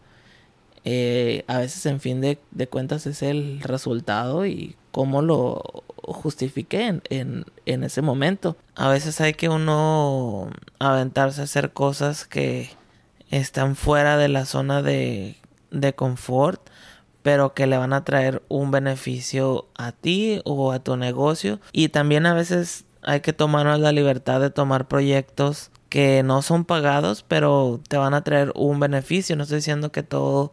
Eh, 0.90 1.44
a 1.48 1.58
veces 1.58 1.86
en 1.86 2.00
fin 2.00 2.22
de, 2.22 2.40
cuentas 2.70 3.08
es 3.08 3.22
el 3.22 3.60
resultado 3.60 4.46
y 4.46 4.78
cómo 4.92 5.22
lo 5.22 5.62
justifique 5.98 6.88
en, 6.88 7.44
en, 7.66 7.84
ese 7.84 8.02
momento. 8.02 8.56
A 8.74 8.88
veces 8.88 9.20
hay 9.20 9.34
que 9.34 9.50
uno 9.50 10.50
aventarse 10.80 11.42
a 11.42 11.44
hacer 11.44 11.74
cosas 11.74 12.24
que 12.24 12.70
están 13.30 13.76
fuera 13.76 14.16
de 14.16 14.30
la 14.30 14.46
zona 14.46 14.82
de, 14.82 15.36
de 15.72 15.94
confort 15.94 16.62
pero 17.22 17.54
que 17.54 17.68
le 17.68 17.78
van 17.78 17.92
a 17.92 18.06
traer 18.06 18.42
un 18.48 18.72
beneficio 18.72 19.68
a 19.78 19.92
ti 19.92 20.40
o 20.46 20.72
a 20.72 20.80
tu 20.80 20.96
negocio. 20.96 21.60
Y 21.74 21.90
también 21.90 22.26
a 22.26 22.34
veces 22.34 22.86
hay 23.02 23.20
que 23.20 23.34
tomarnos 23.34 23.82
la 23.82 23.92
libertad 23.92 24.40
de 24.40 24.52
tomar 24.52 24.88
proyectos 24.88 25.70
que 25.90 26.24
no 26.24 26.42
son 26.42 26.64
pagados, 26.64 27.26
pero 27.28 27.82
te 27.90 27.98
van 27.98 28.14
a 28.14 28.24
traer 28.24 28.54
un 28.56 28.80
beneficio. 28.80 29.36
No 29.36 29.44
estoy 29.44 29.58
diciendo 29.58 29.92
que 29.92 30.04
todos 30.04 30.52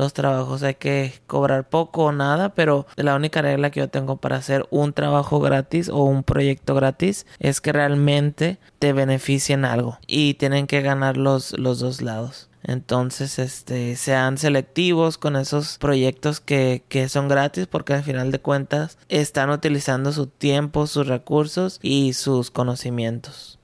los 0.00 0.14
trabajos 0.14 0.62
hay 0.62 0.76
que 0.76 1.12
cobrar 1.26 1.68
poco 1.68 2.04
o 2.04 2.12
nada, 2.12 2.54
pero 2.54 2.86
la 2.96 3.14
única 3.14 3.42
regla 3.42 3.70
que 3.70 3.80
yo 3.80 3.90
tengo 3.90 4.16
para 4.16 4.36
hacer 4.36 4.66
un 4.70 4.94
trabajo 4.94 5.40
gratis 5.40 5.90
o 5.90 6.04
un 6.04 6.22
proyecto 6.22 6.74
gratis 6.74 7.26
es 7.38 7.60
que 7.60 7.70
realmente 7.70 8.58
te 8.78 8.94
beneficien 8.94 9.66
algo 9.66 9.98
y 10.06 10.34
tienen 10.34 10.66
que 10.66 10.80
ganar 10.80 11.18
los, 11.18 11.52
los 11.58 11.80
dos 11.80 12.00
lados. 12.00 12.48
Entonces, 12.62 13.38
este, 13.38 13.94
sean 13.96 14.38
selectivos 14.38 15.18
con 15.18 15.36
esos 15.36 15.76
proyectos 15.76 16.40
que, 16.40 16.82
que, 16.88 17.10
son 17.10 17.28
gratis 17.28 17.66
porque 17.66 17.92
al 17.92 18.02
final 18.02 18.32
de 18.32 18.38
cuentas 18.38 18.96
están 19.10 19.50
utilizando 19.50 20.12
su 20.12 20.28
tiempo, 20.28 20.86
sus 20.86 21.08
recursos 21.08 21.78
y 21.82 22.14
sus 22.14 22.50
conocimientos. 22.50 23.58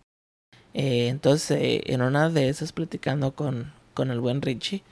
Eh, 0.75 1.09
entonces, 1.09 1.50
eh, 1.52 1.83
en 1.87 2.02
una 2.02 2.28
de 2.28 2.50
esas 2.50 2.73
platicando 2.73 3.33
con, 3.33 3.73
con 3.95 4.11
el 4.11 4.21
buen 4.21 4.43
Richie, 4.43 4.83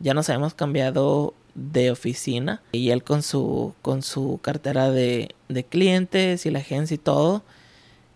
ya 0.00 0.14
nos 0.14 0.28
habíamos 0.28 0.54
cambiado 0.54 1.34
de 1.54 1.90
oficina 1.90 2.62
y 2.72 2.90
él 2.90 3.02
con 3.02 3.22
su, 3.22 3.74
con 3.82 4.02
su 4.02 4.38
cartera 4.42 4.90
de, 4.90 5.34
de 5.48 5.64
clientes 5.64 6.46
y 6.46 6.50
la 6.50 6.60
agencia 6.60 6.94
y 6.94 6.98
todo, 6.98 7.42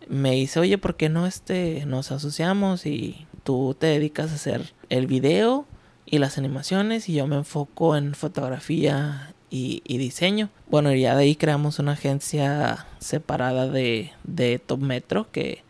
me 0.08 0.32
dice, 0.32 0.60
oye, 0.60 0.78
¿por 0.78 0.96
qué 0.96 1.08
no 1.08 1.26
este, 1.26 1.84
nos 1.86 2.12
asociamos 2.12 2.86
y 2.86 3.26
tú 3.44 3.76
te 3.78 3.88
dedicas 3.88 4.30
a 4.30 4.34
hacer 4.34 4.72
el 4.88 5.06
video 5.06 5.66
y 6.06 6.18
las 6.18 6.38
animaciones 6.38 7.08
y 7.08 7.14
yo 7.14 7.26
me 7.26 7.36
enfoco 7.36 7.96
en 7.96 8.14
fotografía 8.14 9.32
y, 9.52 9.82
diseño. 9.98 10.48
Bueno, 10.70 10.94
ya 10.94 11.14
de 11.14 11.24
ahí 11.24 11.36
creamos 11.36 11.78
una 11.78 11.92
agencia 11.92 12.86
separada 12.98 13.68
de, 13.68 14.12
de 14.24 14.58
Top 14.58 14.80
Metro 14.80 15.30
que 15.30 15.62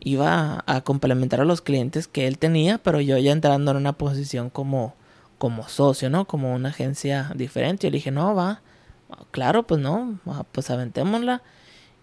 iba 0.00 0.64
a 0.66 0.80
complementar 0.80 1.40
a 1.40 1.44
los 1.44 1.60
clientes 1.60 2.08
que 2.08 2.26
él 2.26 2.38
tenía, 2.38 2.78
pero 2.78 3.00
yo 3.00 3.16
ya 3.18 3.30
entrando 3.30 3.70
en 3.70 3.76
una 3.76 3.92
posición 3.92 4.50
como, 4.50 4.94
como 5.42 5.68
socio, 5.68 6.08
¿no? 6.08 6.24
Como 6.24 6.54
una 6.54 6.68
agencia 6.68 7.32
diferente. 7.34 7.88
Yo 7.88 7.90
le 7.90 7.96
dije, 7.96 8.12
no, 8.12 8.32
va, 8.32 8.62
claro, 9.32 9.64
pues 9.64 9.80
no, 9.80 10.20
pues 10.52 10.70
aventémosla 10.70 11.42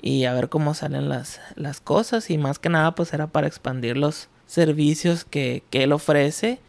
y 0.01 0.25
a 0.25 0.33
ver 0.33 0.49
cómo 0.49 0.73
salen 0.73 1.07
las, 1.07 1.39
las 1.55 1.79
cosas 1.79 2.29
y 2.29 2.37
más 2.37 2.59
que 2.59 2.67
nada 2.67 2.95
pues 2.95 3.13
era 3.13 3.27
para 3.27 3.47
expandir 3.47 3.95
los, 3.95 4.27
servicios 4.49 5.23
que, 5.23 5.63
que 5.69 5.83
él 5.83 5.93
ofrece 5.93 6.59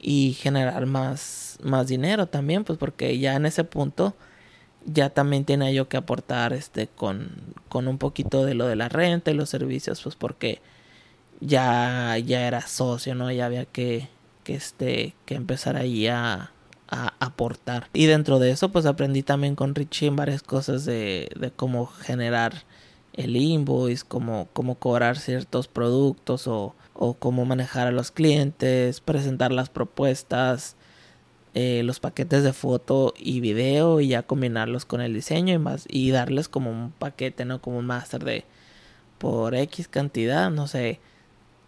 y 0.00 0.34
generar 0.34 0.86
más, 0.86 1.58
más 1.62 1.88
dinero 1.88 2.26
también, 2.26 2.64
pues 2.64 2.78
porque 2.78 3.18
ya 3.18 3.34
en 3.34 3.44
ese 3.44 3.64
punto 3.64 4.14
ya 4.86 5.10
también 5.10 5.44
tenía 5.44 5.72
yo 5.72 5.88
que 5.88 5.96
aportar 5.96 6.54
este 6.54 6.86
con, 6.86 7.32
con 7.68 7.88
un 7.88 7.98
poquito 7.98 8.46
de 8.46 8.54
lo 8.54 8.66
de 8.66 8.76
la 8.76 8.88
renta 8.88 9.30
y 9.30 9.34
los 9.34 9.50
servicios, 9.50 10.00
pues 10.02 10.14
porque 10.14 10.62
ya, 11.40 12.16
ya 12.18 12.46
era 12.46 12.66
socio, 12.66 13.14
¿no? 13.14 13.32
Ya 13.32 13.46
había 13.46 13.64
que, 13.66 14.08
que 14.44 14.54
este, 14.54 15.14
que 15.26 15.34
empezar 15.34 15.76
ahí 15.76 16.06
a, 16.06 16.52
a 16.88 17.14
aportar. 17.18 17.88
Y 17.92 18.06
dentro 18.06 18.38
de 18.38 18.50
eso, 18.50 18.70
pues 18.70 18.86
aprendí 18.86 19.22
también 19.22 19.56
con 19.56 19.74
Richie 19.74 20.10
varias 20.10 20.42
cosas 20.42 20.84
de, 20.84 21.30
de 21.38 21.50
cómo 21.50 21.86
generar 21.86 22.64
el 23.14 23.36
invoice, 23.36 24.04
cómo, 24.06 24.48
cómo 24.52 24.76
cobrar 24.76 25.18
ciertos 25.18 25.68
productos 25.68 26.46
o, 26.46 26.74
o 26.94 27.14
cómo 27.14 27.44
manejar 27.44 27.86
a 27.86 27.92
los 27.92 28.10
clientes, 28.10 29.00
presentar 29.00 29.52
las 29.52 29.70
propuestas, 29.70 30.76
eh, 31.54 31.82
los 31.84 32.00
paquetes 32.00 32.42
de 32.42 32.52
foto 32.52 33.14
y 33.16 33.40
video 33.40 34.00
y 34.00 34.08
ya 34.08 34.22
combinarlos 34.24 34.84
con 34.84 35.00
el 35.00 35.14
diseño 35.14 35.54
y 35.54 35.58
más 35.58 35.86
y 35.88 36.10
darles 36.10 36.48
como 36.48 36.70
un 36.70 36.90
paquete, 36.90 37.44
¿no? 37.44 37.60
Como 37.62 37.78
un 37.78 37.86
máster 37.86 38.24
de 38.24 38.44
por 39.18 39.54
X 39.54 39.86
cantidad, 39.86 40.50
no 40.50 40.66
sé, 40.66 41.00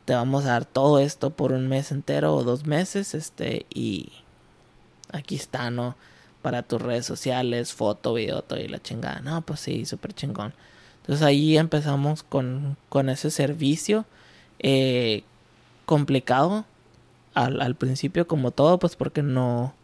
te 0.07 0.15
vamos 0.15 0.45
a 0.45 0.51
dar 0.51 0.65
todo 0.65 1.01
esto 1.01 1.31
por 1.31 1.53
un 1.53 1.69
mes 1.69 1.91
entero 1.91 2.35
o 2.35 2.45
dos 2.45 2.65
meses, 2.65 3.13
este, 3.13 3.67
y 3.75 4.13
aquí 5.13 5.35
está, 5.35 5.71
¿no? 5.71 5.97
Para 6.43 6.63
tus 6.63 6.81
redes 6.81 7.05
sociales, 7.05 7.75
foto, 7.75 8.15
video, 8.15 8.43
todo 8.43 8.61
y 8.61 8.69
la 8.69 8.81
chingada. 8.81 9.19
No, 9.21 9.43
pues 9.43 9.61
sí, 9.61 9.85
súper 9.85 10.15
chingón. 10.15 10.55
Entonces 11.01 11.27
ahí 11.27 11.59
empezamos 11.59 12.23
con, 12.23 12.77
con 12.89 13.09
ese 13.09 13.33
servicio 13.33 14.07
eh, 14.61 15.25
complicado 15.87 16.65
al, 17.35 17.75
principio 17.75 18.29
como 18.29 18.53
todo, 18.53 18.79
pues 18.79 18.95
porque 18.95 19.23
no, 19.23 19.75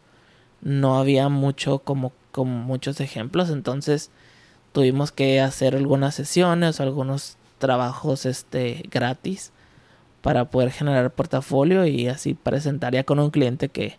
no 0.61 0.97
había 0.97 1.27
mucho 1.27 1.79
como, 1.79 2.13
como 2.31 2.59
muchos 2.63 2.99
ejemplos, 3.01 3.49
entonces 3.49 4.09
tuvimos 4.71 5.11
que 5.11 5.41
hacer 5.41 5.75
algunas 5.75 6.15
sesiones, 6.15 6.79
algunos 6.79 7.37
trabajos 7.59 8.25
este 8.25 8.83
gratis 8.89 9.51
para 10.23 10.45
poder 10.45 10.71
generar 10.71 11.11
portafolio 11.11 11.85
y 11.85 12.07
así 12.07 12.33
presentaría 12.33 13.03
con 13.03 13.19
un 13.19 13.29
cliente 13.29 13.67
que, 13.67 13.97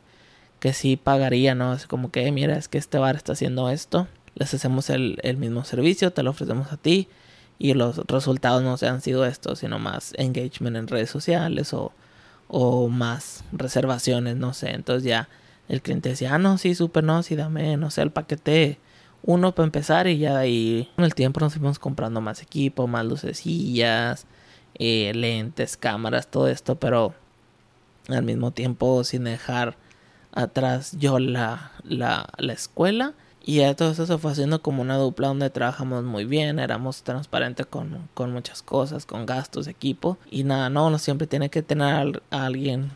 que 0.58 0.72
sí 0.72 0.96
pagaría, 0.96 1.54
¿no? 1.54 1.74
Es 1.74 1.86
como 1.86 2.10
que, 2.10 2.32
mira, 2.32 2.56
es 2.56 2.66
que 2.66 2.78
este 2.78 2.98
bar 2.98 3.14
está 3.14 3.34
haciendo 3.34 3.68
esto, 3.68 4.08
les 4.34 4.54
hacemos 4.54 4.88
el, 4.88 5.18
el 5.22 5.36
mismo 5.36 5.64
servicio, 5.64 6.12
te 6.12 6.22
lo 6.22 6.30
ofrecemos 6.30 6.72
a 6.72 6.78
ti, 6.78 7.08
y 7.58 7.74
los 7.74 7.98
resultados 8.06 8.62
no 8.62 8.78
se 8.78 8.88
han 8.88 9.02
sido 9.02 9.26
estos, 9.26 9.58
sino 9.58 9.78
más 9.78 10.14
engagement 10.16 10.78
en 10.78 10.88
redes 10.88 11.10
sociales 11.10 11.74
o, 11.74 11.92
o 12.48 12.88
más 12.88 13.44
reservaciones, 13.52 14.36
no 14.36 14.54
sé. 14.54 14.70
Entonces 14.70 15.04
ya 15.04 15.28
el 15.68 15.82
cliente 15.82 16.08
decía, 16.08 16.34
ah, 16.34 16.38
no, 16.38 16.56
sí, 16.56 16.74
súper, 16.74 17.04
no, 17.04 17.22
sí, 17.22 17.36
dame, 17.36 17.76
no 17.76 17.90
sé, 17.90 18.00
el 18.00 18.10
paquete 18.10 18.78
uno 19.22 19.54
para 19.54 19.66
empezar 19.66 20.06
y 20.06 20.16
ya 20.16 20.32
de 20.34 20.40
ahí 20.40 20.90
con 20.96 21.04
el 21.04 21.14
tiempo 21.14 21.40
nos 21.40 21.52
fuimos 21.52 21.78
comprando 21.78 22.22
más 22.22 22.40
equipo, 22.40 22.86
más 22.86 23.04
lucecillas, 23.04 24.26
eh, 24.78 25.12
lentes, 25.14 25.76
cámaras, 25.76 26.28
todo 26.28 26.48
esto, 26.48 26.76
pero 26.76 27.14
al 28.08 28.22
mismo 28.22 28.50
tiempo 28.50 29.02
sin 29.04 29.24
dejar 29.24 29.76
atrás 30.32 30.96
yo 30.98 31.18
la, 31.18 31.72
la, 31.84 32.28
la 32.38 32.52
escuela 32.52 33.14
y 33.46 33.56
ya 33.56 33.74
todo 33.74 33.90
eso 33.90 34.06
se 34.06 34.16
fue 34.16 34.32
haciendo 34.32 34.62
como 34.62 34.80
una 34.80 34.96
dupla 34.96 35.28
donde 35.28 35.50
trabajamos 35.50 36.02
muy 36.02 36.24
bien, 36.24 36.58
éramos 36.58 37.02
transparentes 37.02 37.66
con, 37.66 38.08
con 38.14 38.32
muchas 38.32 38.62
cosas, 38.62 39.04
con 39.04 39.26
gastos, 39.26 39.66
equipo. 39.66 40.16
Y 40.30 40.44
nada, 40.44 40.70
no, 40.70 40.86
uno 40.86 40.98
siempre 40.98 41.26
tiene 41.26 41.50
que 41.50 41.62
tener 41.62 42.22
a 42.30 42.44
alguien 42.46 42.92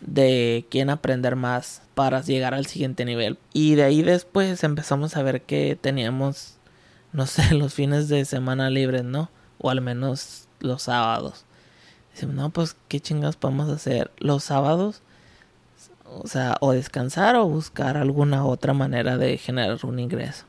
de 0.00 0.66
quien 0.68 0.90
aprender 0.90 1.36
más 1.36 1.82
para 1.94 2.22
llegar 2.22 2.54
al 2.54 2.66
siguiente 2.66 3.04
nivel. 3.04 3.38
Y 3.52 3.76
de 3.76 3.84
ahí 3.84 4.02
después 4.02 4.64
empezamos 4.64 5.16
a 5.16 5.22
ver 5.22 5.42
que 5.42 5.78
teníamos, 5.80 6.56
no 7.12 7.26
sé, 7.26 7.54
los 7.54 7.72
fines 7.72 8.08
de 8.08 8.24
semana 8.24 8.68
libres, 8.68 9.04
¿no? 9.04 9.30
O 9.58 9.70
al 9.70 9.80
menos 9.80 10.48
los 10.62 10.82
sábados. 10.82 11.44
Decimos, 12.14 12.34
no, 12.34 12.50
pues 12.50 12.76
qué 12.88 13.00
chingas 13.00 13.36
podemos 13.36 13.68
hacer 13.70 14.10
los 14.18 14.44
sábados 14.44 15.02
o 16.20 16.26
sea, 16.26 16.56
o 16.60 16.72
descansar 16.72 17.36
o 17.36 17.48
buscar 17.48 17.96
alguna 17.96 18.44
otra 18.44 18.72
manera 18.72 19.16
de 19.16 19.38
generar 19.38 19.78
un 19.84 19.98
ingreso. 19.98 20.44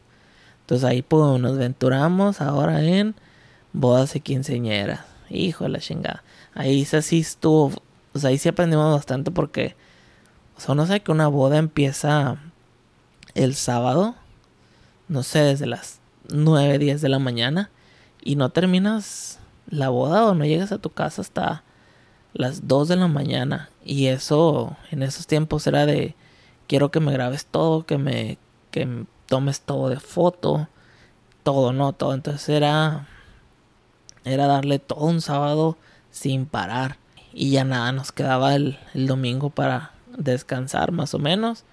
Entonces 0.61 0.83
ahí 0.85 1.01
pues 1.01 1.39
nos 1.39 1.53
aventuramos 1.53 2.41
ahora 2.41 2.81
en 2.81 3.15
bodas 3.71 4.15
y 4.15 4.21
quinceñeras. 4.21 5.01
Hijo 5.29 5.63
de 5.63 5.71
la 5.71 5.79
chingada. 5.79 6.23
Ahí 6.53 6.85
sí 6.85 7.19
estuvo, 7.19 7.71
o 8.13 8.19
sea, 8.19 8.29
ahí 8.29 8.37
sí 8.37 8.49
aprendimos 8.49 8.93
bastante 8.93 9.31
porque, 9.31 9.75
o 10.55 10.85
sea, 10.85 10.99
que 10.99 11.11
una 11.11 11.27
boda 11.27 11.57
empieza 11.57 12.37
el 13.33 13.55
sábado, 13.55 14.15
no 15.07 15.23
sé, 15.23 15.39
desde 15.39 15.65
las 15.65 15.99
9, 16.29 16.77
10 16.77 17.01
de 17.01 17.09
la 17.09 17.19
mañana 17.19 17.71
y 18.21 18.35
no 18.35 18.49
terminas 18.49 19.39
la 19.73 19.89
boda 19.89 20.25
o 20.25 20.35
no 20.35 20.45
llegas 20.45 20.71
a 20.71 20.77
tu 20.77 20.91
casa 20.91 21.21
hasta 21.21 21.63
las 22.33 22.67
2 22.67 22.87
de 22.89 22.95
la 22.95 23.07
mañana. 23.07 23.69
Y 23.83 24.07
eso 24.07 24.77
en 24.91 25.03
esos 25.03 25.27
tiempos 25.27 25.65
era 25.67 25.85
de 25.85 26.15
quiero 26.67 26.91
que 26.91 26.99
me 26.99 27.11
grabes 27.11 27.45
todo, 27.45 27.85
que 27.85 27.97
me 27.97 28.37
que 28.71 29.05
tomes 29.27 29.61
todo 29.61 29.89
de 29.89 29.99
foto, 29.99 30.67
todo, 31.43 31.73
no, 31.73 31.93
todo. 31.93 32.13
Entonces 32.13 32.47
era 32.49 33.07
era 34.25 34.47
darle 34.47 34.79
todo 34.79 35.05
un 35.05 35.21
sábado 35.21 35.77
sin 36.11 36.45
parar. 36.45 36.97
Y 37.33 37.51
ya 37.51 37.63
nada, 37.63 37.91
nos 37.91 38.11
quedaba 38.11 38.55
el, 38.55 38.77
el 38.93 39.07
domingo 39.07 39.49
para 39.49 39.91
descansar 40.17 40.91
más 40.91 41.13
o 41.15 41.19
menos. 41.19 41.63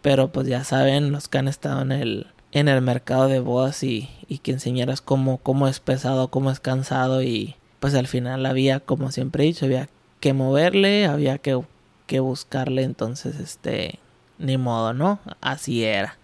Pero 0.00 0.32
pues 0.32 0.46
ya 0.46 0.64
saben 0.64 1.12
los 1.12 1.28
que 1.28 1.38
han 1.38 1.48
estado 1.48 1.82
en 1.82 1.92
el, 1.92 2.26
en 2.56 2.68
el 2.68 2.80
mercado 2.80 3.28
de 3.28 3.38
bodas 3.38 3.82
y, 3.82 4.08
y 4.28 4.38
que 4.38 4.52
enseñaras 4.52 5.02
cómo, 5.02 5.36
cómo 5.36 5.68
es 5.68 5.78
pesado, 5.78 6.28
cómo 6.28 6.50
es 6.50 6.58
cansado 6.58 7.22
y, 7.22 7.54
pues 7.80 7.94
al 7.94 8.06
final 8.06 8.46
había, 8.46 8.80
como 8.80 9.12
siempre 9.12 9.44
he 9.44 9.46
dicho, 9.46 9.66
había 9.66 9.90
que 10.20 10.32
moverle, 10.32 11.04
había 11.04 11.36
que, 11.36 11.60
que 12.06 12.20
buscarle 12.20 12.82
entonces 12.82 13.38
este 13.40 13.98
ni 14.38 14.56
modo, 14.56 14.94
¿no? 14.94 15.20
Así 15.42 15.84
era. 15.84 16.16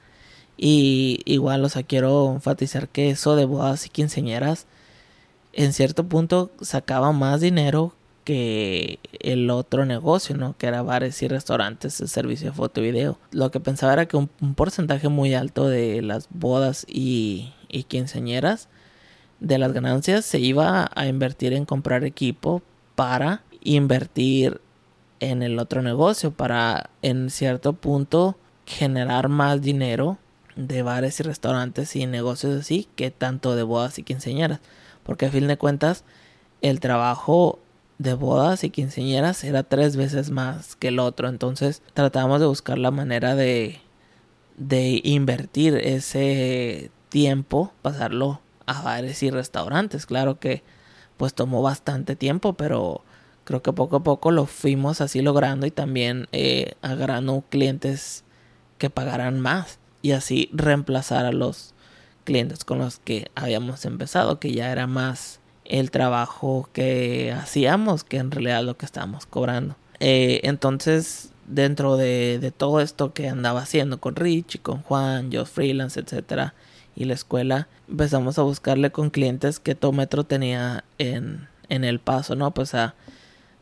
Y 0.57 1.21
igual, 1.27 1.63
o 1.67 1.69
sea, 1.69 1.83
quiero 1.83 2.33
enfatizar 2.33 2.89
que 2.89 3.11
eso 3.11 3.37
de 3.37 3.45
bodas 3.45 3.85
y 3.85 3.91
quinceañeras, 3.91 4.65
en 5.53 5.75
cierto 5.75 6.05
punto 6.05 6.51
sacaba 6.63 7.13
más 7.13 7.43
dinero 7.43 7.93
que 8.25 8.99
el 9.21 9.51
otro 9.51 9.85
negocio, 9.85 10.37
¿no? 10.37 10.57
Que 10.57 10.67
era 10.67 10.83
bares 10.83 11.23
y 11.23 11.29
restaurantes, 11.29 12.01
el 12.01 12.09
servicio 12.09 12.51
de 12.51 12.57
foto 12.57 12.81
y 12.81 12.85
video. 12.85 13.19
Lo 13.31 13.51
que 13.51 13.61
pensaba 13.61 13.93
era 13.93 14.07
que 14.07 14.17
un, 14.17 14.29
porcentaje 14.55 15.09
muy 15.09 15.35
alto 15.35 15.69
de 15.69 16.03
las 16.03 16.29
bodas 16.31 16.87
y, 16.89 17.53
y 17.69 17.85
quinceañeras 17.85 18.69
de 19.41 19.59
las 19.59 19.73
ganancias 19.73 20.25
se 20.25 20.39
iba 20.39 20.91
a 20.95 21.07
invertir 21.07 21.53
en 21.53 21.65
comprar 21.65 22.05
equipo 22.05 22.63
para 22.95 23.43
invertir 23.61 24.61
en 25.21 25.43
el 25.43 25.59
otro 25.59 25.83
negocio, 25.83 26.33
para 26.33 26.91
en 27.03 27.31
cierto 27.31 27.73
punto 27.73 28.37
generar 28.67 29.29
más 29.29 29.61
dinero 29.61 30.19
de 30.57 30.83
bares 30.83 31.19
y 31.21 31.23
restaurantes 31.23 31.97
y 31.97 32.07
negocios 32.07 32.59
así 32.61 32.89
que 32.97 33.11
tanto 33.11 33.57
de 33.57 33.63
bodas 33.63 33.99
y 33.99 34.03
quinceañeras. 34.03 34.61
Porque 35.03 35.27
a 35.27 35.31
fin 35.31 35.49
de 35.49 35.57
cuentas 35.57 36.05
el 36.61 36.81
trabajo 36.81 37.59
de 37.99 38.15
bodas 38.15 38.65
y 38.65 38.71
quinceañeras 38.71 39.45
era 39.45 39.63
tres 39.63 39.97
veces 39.97 40.31
más 40.31 40.77
que 40.77 40.89
el 40.89 40.99
otro. 40.99 41.29
Entonces 41.29 41.83
tratamos 41.95 42.41
de 42.41 42.47
buscar 42.47 42.79
la 42.79 42.91
manera 42.91 43.35
de, 43.35 43.81
de 44.57 45.01
invertir 45.05 45.77
ese 45.77 46.91
tiempo, 47.09 47.73
pasarlo 47.83 48.41
a 48.67 48.83
bares 48.83 49.23
y 49.23 49.31
restaurantes. 49.31 50.07
Claro 50.07 50.39
que 50.39 50.63
pues 51.17 51.35
tomó 51.35 51.63
bastante 51.63 52.17
tiempo, 52.17 52.55
pero 52.55 53.03
creo 53.45 53.63
que 53.63 53.73
poco 53.73 53.97
a 53.97 54.03
poco 54.03 54.31
lo 54.31 54.47
fuimos 54.47 55.01
así 55.01 55.21
logrando 55.21 55.67
y 55.67 55.71
también 55.71 56.27
eh, 56.33 56.75
agarrando 56.83 57.45
clientes 57.49 58.25
que 58.79 58.91
pagaran 58.91 59.41
más 59.41 59.79
y 60.01 60.13
así 60.13 60.51
reemplazar 60.53 61.25
a 61.25 61.33
los 61.33 61.75
clientes 62.25 62.65
con 62.65 62.79
los 62.79 62.99
que 62.99 63.31
habíamos 63.35 63.85
empezado, 63.85 64.41
que 64.41 64.53
ya 64.53 64.73
era 64.73 64.87
más 64.87 65.41
el 65.73 65.91
trabajo 65.91 66.69
que 66.75 67.33
hacíamos 67.33 68.05
que 68.05 68.19
en 68.19 68.31
realidad 68.31 68.63
lo 68.63 68.77
que 68.77 68.85
estábamos 68.85 69.25
cobrando. 69.25 69.75
Eh, 70.01 70.41
entonces, 70.45 71.31
dentro 71.47 71.97
de, 71.97 72.39
de, 72.39 72.51
todo 72.51 72.81
esto 72.81 73.15
que 73.15 73.29
andaba 73.29 73.63
haciendo 73.63 73.99
con 73.99 74.15
Rich 74.15 74.57
y 74.57 74.59
con 74.59 74.83
Juan, 74.83 75.31
yo 75.31 75.47
freelance, 75.47 75.99
etcétera, 75.99 76.53
y 76.95 77.07
la 77.07 77.15
escuela, 77.15 77.69
empezamos 77.89 78.39
a 78.39 78.43
buscarle 78.43 78.93
con 78.93 79.09
clientes 79.09 79.61
que 79.61 79.75
todo 79.75 79.93
metro 79.93 80.25
tenía 80.25 80.85
en, 80.99 81.49
en 81.71 81.85
el 81.85 82.01
paso, 82.01 82.37
¿no? 82.37 82.51
Pues 82.53 82.75
a 82.75 82.95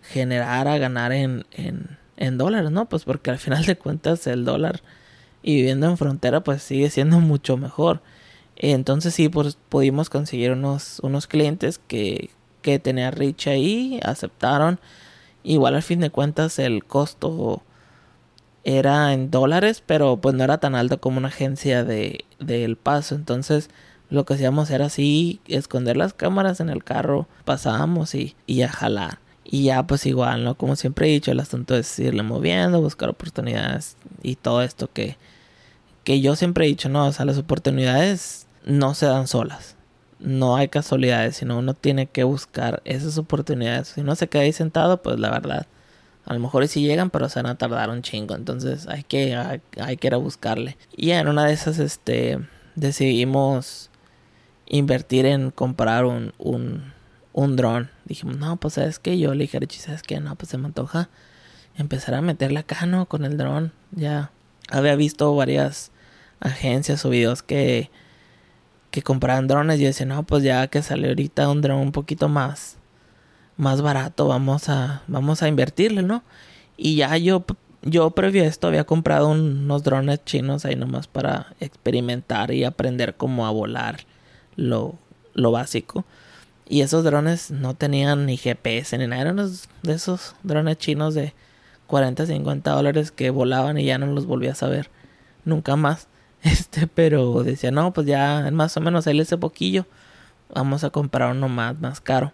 generar, 0.02 0.66
a 0.66 0.78
ganar 0.78 1.12
en, 1.12 1.46
en, 1.52 1.96
en 2.16 2.38
dólares, 2.38 2.72
¿no? 2.72 2.88
Pues 2.88 3.04
porque 3.04 3.30
al 3.30 3.38
final 3.38 3.64
de 3.66 3.78
cuentas 3.78 4.26
el 4.26 4.44
dólar 4.44 4.82
y 5.44 5.54
viviendo 5.54 5.86
en 5.86 5.96
frontera 5.96 6.40
pues 6.40 6.60
sigue 6.60 6.90
siendo 6.90 7.20
mucho 7.20 7.56
mejor. 7.56 8.00
Entonces 8.62 9.14
sí, 9.14 9.30
pues 9.30 9.56
pudimos 9.70 10.10
conseguir 10.10 10.52
unos, 10.52 11.00
unos 11.00 11.26
clientes 11.26 11.80
que, 11.88 12.28
que 12.60 12.78
tenía 12.78 13.10
Rich 13.10 13.48
ahí, 13.48 14.00
aceptaron. 14.02 14.78
Igual 15.42 15.76
al 15.76 15.82
fin 15.82 16.00
de 16.00 16.10
cuentas 16.10 16.58
el 16.58 16.84
costo 16.84 17.62
era 18.62 19.14
en 19.14 19.30
dólares, 19.30 19.82
pero 19.84 20.18
pues 20.18 20.34
no 20.34 20.44
era 20.44 20.58
tan 20.58 20.74
alto 20.74 21.00
como 21.00 21.16
una 21.16 21.28
agencia 21.28 21.84
de, 21.84 22.26
El 22.38 22.76
Paso. 22.76 23.14
Entonces 23.14 23.70
lo 24.10 24.26
que 24.26 24.34
hacíamos 24.34 24.70
era 24.70 24.86
así, 24.86 25.40
esconder 25.46 25.96
las 25.96 26.12
cámaras 26.12 26.60
en 26.60 26.68
el 26.68 26.84
carro, 26.84 27.28
pasábamos 27.46 28.14
y, 28.14 28.36
y 28.46 28.60
a 28.60 28.68
jalar. 28.68 29.20
Y 29.42 29.64
ya 29.64 29.86
pues 29.86 30.04
igual, 30.04 30.44
¿no? 30.44 30.54
Como 30.56 30.76
siempre 30.76 31.08
he 31.08 31.12
dicho, 31.12 31.32
el 31.32 31.40
asunto 31.40 31.76
es 31.76 31.98
irle 31.98 32.22
moviendo, 32.22 32.82
buscar 32.82 33.08
oportunidades 33.08 33.96
y 34.22 34.36
todo 34.36 34.60
esto 34.60 34.90
que, 34.92 35.16
que 36.04 36.20
yo 36.20 36.36
siempre 36.36 36.66
he 36.66 36.68
dicho, 36.68 36.90
no, 36.90 37.06
o 37.06 37.12
sea, 37.12 37.24
las 37.24 37.38
oportunidades 37.38 38.46
no 38.64 38.94
se 38.94 39.06
dan 39.06 39.26
solas. 39.26 39.76
No 40.18 40.56
hay 40.56 40.68
casualidades, 40.68 41.36
sino 41.36 41.58
uno 41.58 41.74
tiene 41.74 42.06
que 42.06 42.24
buscar 42.24 42.82
esas 42.84 43.16
oportunidades. 43.18 43.88
Si 43.88 44.02
no 44.02 44.14
se 44.14 44.28
queda 44.28 44.42
ahí 44.42 44.52
sentado, 44.52 45.02
pues 45.02 45.18
la 45.18 45.30
verdad, 45.30 45.66
a 46.26 46.34
lo 46.34 46.40
mejor 46.40 46.66
sí 46.68 46.82
llegan, 46.82 47.10
pero 47.10 47.28
se 47.28 47.40
van 47.40 47.46
a 47.46 47.58
tardar 47.58 47.90
un 47.90 48.02
chingo. 48.02 48.34
Entonces 48.34 48.86
hay 48.86 49.02
que, 49.02 49.34
hay, 49.34 49.96
que 49.96 50.06
ir 50.06 50.14
a 50.14 50.18
buscarle. 50.18 50.76
Y 50.96 51.10
en 51.10 51.28
una 51.28 51.46
de 51.46 51.54
esas, 51.54 51.78
este, 51.78 52.38
decidimos 52.74 53.90
invertir 54.66 55.26
en 55.26 55.50
comprar 55.50 56.04
un, 56.04 56.34
un, 56.38 56.92
un 57.32 57.56
dron. 57.56 57.90
Dijimos, 58.04 58.36
no, 58.36 58.56
pues 58.58 58.74
sabes 58.74 58.98
que 58.98 59.18
yo 59.18 59.34
le 59.34 59.44
dije 59.44 59.58
a 59.58 59.60
¿sabes 59.70 60.02
qué? 60.02 60.20
No, 60.20 60.36
pues 60.36 60.50
se 60.50 60.58
me 60.58 60.66
antoja 60.66 61.08
empezar 61.76 62.14
a 62.14 62.20
meterle 62.20 62.60
acá, 62.60 62.86
¿no? 62.86 63.06
Con 63.06 63.24
el 63.24 63.36
dron. 63.36 63.72
Ya 63.92 64.30
había 64.68 64.96
visto 64.96 65.34
varias 65.34 65.90
agencias 66.40 67.04
o 67.04 67.10
videos 67.10 67.42
que 67.42 67.90
que 68.90 69.02
compraban 69.02 69.48
drones. 69.48 69.80
Yo 69.80 69.86
decía, 69.86 70.06
no, 70.06 70.22
pues 70.24 70.42
ya 70.42 70.66
que 70.68 70.82
sale 70.82 71.08
ahorita 71.08 71.48
un 71.48 71.62
dron 71.62 71.78
un 71.78 71.92
poquito 71.92 72.28
más, 72.28 72.76
más 73.56 73.82
barato, 73.82 74.28
vamos 74.28 74.68
a, 74.68 75.02
vamos 75.06 75.42
a 75.42 75.48
invertirle, 75.48 76.02
¿no? 76.02 76.22
Y 76.76 76.96
ya 76.96 77.16
yo, 77.16 77.44
yo 77.82 78.10
previo 78.10 78.42
a 78.42 78.46
esto 78.46 78.68
había 78.68 78.84
comprado 78.84 79.28
unos 79.28 79.82
drones 79.82 80.24
chinos 80.24 80.64
ahí 80.64 80.76
nomás 80.76 81.06
para 81.06 81.54
experimentar 81.60 82.52
y 82.52 82.64
aprender 82.64 83.16
cómo 83.16 83.46
a 83.46 83.50
volar 83.50 84.00
lo, 84.56 84.94
lo 85.34 85.52
básico. 85.52 86.04
Y 86.68 86.82
esos 86.82 87.04
drones 87.04 87.50
no 87.50 87.74
tenían 87.74 88.26
ni 88.26 88.36
GPS 88.36 88.96
ni 88.96 89.06
nada, 89.06 89.22
eran 89.22 89.36
de 89.82 89.92
esos 89.92 90.36
drones 90.42 90.78
chinos 90.78 91.14
de 91.14 91.34
40, 91.88 92.26
50 92.26 92.70
dólares 92.70 93.10
que 93.10 93.30
volaban 93.30 93.76
y 93.76 93.84
ya 93.84 93.98
no 93.98 94.06
los 94.06 94.26
volví 94.26 94.46
a 94.46 94.54
saber 94.54 94.88
nunca 95.44 95.74
más. 95.74 96.06
Este, 96.42 96.86
pero 96.86 97.42
decía, 97.42 97.70
no, 97.70 97.92
pues 97.92 98.06
ya 98.06 98.48
más 98.52 98.76
o 98.76 98.80
menos 98.80 99.06
él 99.06 99.20
ese 99.20 99.36
poquillo. 99.36 99.86
Vamos 100.54 100.84
a 100.84 100.90
comprar 100.90 101.32
uno 101.32 101.48
más, 101.48 101.78
más 101.78 102.00
caro. 102.00 102.32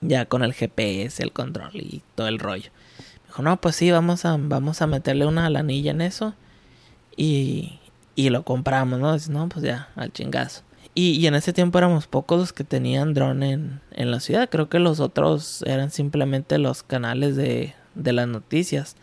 Ya 0.00 0.26
con 0.26 0.42
el 0.42 0.52
GPS, 0.52 1.22
el 1.22 1.32
control 1.32 1.70
y 1.74 2.02
todo 2.16 2.28
el 2.28 2.38
rollo. 2.40 2.70
dijo, 3.26 3.42
no, 3.42 3.60
pues 3.60 3.76
sí, 3.76 3.90
vamos 3.90 4.24
a, 4.24 4.36
vamos 4.38 4.82
a 4.82 4.86
meterle 4.86 5.26
una 5.26 5.48
lanilla 5.50 5.92
en 5.92 6.00
eso. 6.00 6.34
Y, 7.16 7.78
y 8.16 8.30
lo 8.30 8.42
compramos, 8.42 8.98
¿no? 8.98 9.14
Dice, 9.14 9.30
no, 9.30 9.48
pues 9.48 9.64
ya, 9.64 9.88
al 9.94 10.12
chingazo. 10.12 10.62
Y, 10.94 11.12
y, 11.12 11.26
en 11.26 11.34
ese 11.34 11.52
tiempo 11.52 11.78
éramos 11.78 12.06
pocos 12.06 12.38
los 12.38 12.52
que 12.52 12.64
tenían 12.64 13.14
drone 13.14 13.52
en, 13.52 13.80
en 13.92 14.10
la 14.10 14.20
ciudad. 14.20 14.50
Creo 14.50 14.68
que 14.68 14.78
los 14.78 15.00
otros 15.00 15.62
eran 15.66 15.90
simplemente 15.90 16.58
los 16.58 16.82
canales 16.82 17.36
de, 17.36 17.74
de 17.94 18.12
las 18.12 18.28
noticias. 18.28 18.96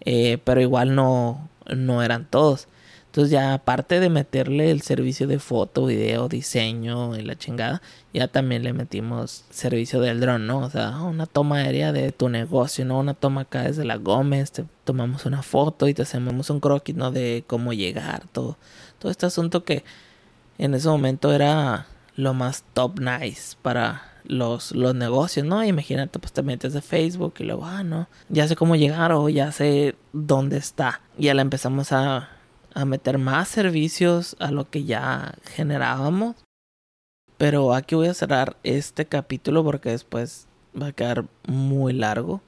Eh, 0.00 0.38
pero 0.44 0.60
igual 0.60 0.94
no, 0.94 1.48
no 1.68 2.02
eran 2.02 2.24
todos. 2.24 2.66
Entonces 3.10 3.32
ya 3.32 3.54
aparte 3.54 3.98
de 3.98 4.08
meterle 4.08 4.70
el 4.70 4.82
servicio 4.82 5.26
de 5.26 5.40
foto, 5.40 5.86
video, 5.86 6.28
diseño 6.28 7.16
y 7.16 7.22
la 7.22 7.36
chingada, 7.36 7.82
ya 8.14 8.28
también 8.28 8.62
le 8.62 8.72
metimos 8.72 9.44
servicio 9.50 10.00
del 10.00 10.20
dron, 10.20 10.46
¿no? 10.46 10.60
O 10.60 10.70
sea, 10.70 10.96
una 11.00 11.26
toma 11.26 11.56
aérea 11.56 11.90
de 11.90 12.12
tu 12.12 12.28
negocio, 12.28 12.84
¿no? 12.84 13.00
Una 13.00 13.14
toma 13.14 13.40
acá 13.40 13.64
desde 13.64 13.84
la 13.84 13.96
Gómez, 13.96 14.52
te 14.52 14.64
tomamos 14.84 15.26
una 15.26 15.42
foto 15.42 15.88
y 15.88 15.94
te 15.94 16.02
hacemos 16.02 16.50
un 16.50 16.60
croquis, 16.60 16.94
¿no? 16.94 17.10
De 17.10 17.42
cómo 17.48 17.72
llegar, 17.72 18.28
todo. 18.30 18.56
Todo 19.00 19.10
este 19.10 19.26
asunto 19.26 19.64
que 19.64 19.82
en 20.58 20.74
ese 20.74 20.88
momento 20.88 21.32
era 21.32 21.88
lo 22.14 22.32
más 22.32 22.62
top 22.74 23.00
nice 23.00 23.56
para 23.60 24.04
los, 24.22 24.70
los 24.70 24.94
negocios, 24.94 25.44
¿no? 25.44 25.64
Imagínate, 25.64 26.20
pues 26.20 26.32
te 26.32 26.44
metes 26.44 26.74
de 26.74 26.80
Facebook 26.80 27.34
y 27.40 27.42
luego, 27.42 27.66
ah, 27.66 27.82
no, 27.82 28.08
ya 28.28 28.46
sé 28.46 28.54
cómo 28.54 28.76
llegar 28.76 29.10
o 29.10 29.28
ya 29.28 29.50
sé 29.50 29.96
dónde 30.12 30.58
está. 30.58 31.00
Ya 31.18 31.34
la 31.34 31.42
empezamos 31.42 31.90
a 31.90 32.28
a 32.74 32.84
meter 32.84 33.18
más 33.18 33.48
servicios 33.48 34.36
a 34.38 34.50
lo 34.50 34.70
que 34.70 34.84
ya 34.84 35.34
generábamos. 35.44 36.36
Pero 37.36 37.74
aquí 37.74 37.94
voy 37.94 38.08
a 38.08 38.14
cerrar 38.14 38.56
este 38.62 39.06
capítulo 39.06 39.64
porque 39.64 39.90
después 39.90 40.46
va 40.80 40.88
a 40.88 40.92
quedar 40.92 41.26
muy 41.46 41.92
largo. 41.92 42.42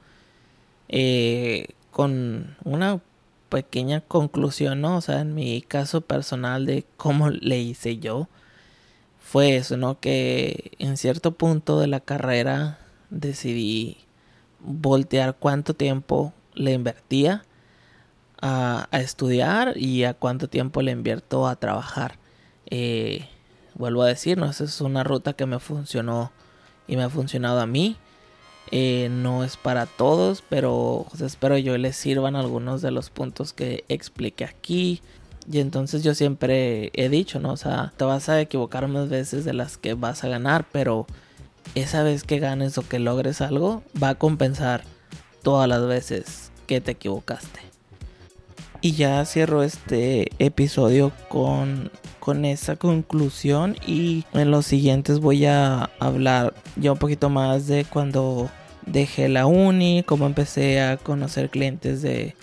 Eh, 0.88 1.68
con 1.90 2.56
una 2.64 3.00
pequeña 3.48 4.00
conclusión, 4.00 4.80
¿no? 4.80 4.96
O 4.96 5.00
sea, 5.00 5.20
en 5.20 5.34
mi 5.34 5.62
caso 5.62 6.00
personal 6.00 6.66
de 6.66 6.84
cómo 6.96 7.30
le 7.30 7.60
hice 7.60 7.98
yo, 7.98 8.28
fue 9.20 9.56
eso, 9.56 9.76
¿no? 9.76 10.00
Que 10.00 10.72
en 10.78 10.96
cierto 10.96 11.32
punto 11.32 11.78
de 11.78 11.86
la 11.86 12.00
carrera 12.00 12.78
decidí 13.10 13.98
voltear 14.60 15.36
cuánto 15.38 15.74
tiempo 15.74 16.32
le 16.54 16.72
invertía 16.72 17.44
a, 18.42 18.88
estudiar 18.92 19.78
y 19.78 20.04
a 20.04 20.14
cuánto 20.14 20.48
tiempo 20.48 20.82
le 20.82 20.90
invierto 20.90 21.46
a 21.46 21.56
trabajar. 21.56 22.18
Eh, 22.66 23.28
vuelvo 23.74 24.02
a 24.02 24.08
decir, 24.08 24.36
¿no? 24.36 24.46
esa 24.46 24.64
es 24.64 24.80
una 24.80 25.04
ruta 25.04 25.32
que 25.32 25.46
me 25.46 25.58
funcionó 25.58 26.32
y 26.86 26.96
me 26.96 27.04
ha 27.04 27.08
funcionado 27.10 27.60
a 27.60 27.66
mí. 27.66 27.96
Eh, 28.70 29.08
no 29.10 29.44
es 29.44 29.56
para 29.56 29.86
todos, 29.86 30.42
pero 30.48 31.06
espero 31.20 31.58
yo 31.58 31.76
les 31.78 31.96
sirvan 31.96 32.36
algunos 32.36 32.80
de 32.82 32.90
los 32.90 33.10
puntos 33.10 33.52
que 33.52 33.84
expliqué 33.88 34.44
aquí. 34.44 35.00
Y 35.50 35.58
entonces 35.58 36.02
yo 36.02 36.14
siempre 36.14 36.90
he 36.94 37.08
dicho, 37.08 37.40
¿no? 37.40 37.52
O 37.52 37.56
sea, 37.56 37.92
te 37.96 38.04
vas 38.04 38.28
a 38.28 38.40
equivocar 38.40 38.86
más 38.88 39.08
veces 39.08 39.44
de 39.44 39.52
las 39.52 39.76
que 39.76 39.94
vas 39.94 40.24
a 40.24 40.28
ganar, 40.28 40.66
pero 40.70 41.06
esa 41.74 42.02
vez 42.02 42.24
que 42.24 42.38
ganes 42.38 42.78
o 42.78 42.88
que 42.88 42.98
logres 42.98 43.40
algo 43.40 43.82
va 44.00 44.10
a 44.10 44.14
compensar 44.14 44.84
todas 45.42 45.68
las 45.68 45.86
veces 45.86 46.52
que 46.66 46.80
te 46.80 46.92
equivocaste. 46.92 47.71
Y 48.84 48.94
ya 48.94 49.24
cierro 49.24 49.62
este 49.62 50.32
episodio 50.40 51.12
con, 51.28 51.92
con 52.18 52.44
esa 52.44 52.74
conclusión 52.74 53.76
y 53.86 54.24
en 54.32 54.50
los 54.50 54.66
siguientes 54.66 55.20
voy 55.20 55.46
a 55.46 55.88
hablar 56.00 56.52
ya 56.74 56.90
un 56.90 56.98
poquito 56.98 57.30
más 57.30 57.68
de 57.68 57.84
cuando 57.84 58.50
dejé 58.84 59.28
la 59.28 59.46
uni, 59.46 60.02
cómo 60.02 60.26
empecé 60.26 60.80
a 60.82 60.96
conocer 60.96 61.48
clientes 61.48 62.02
de 62.02 62.34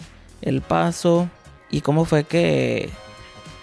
El 0.42 0.62
Paso 0.62 1.30
y 1.70 1.82
cómo 1.82 2.06
fue 2.06 2.24
que 2.24 2.90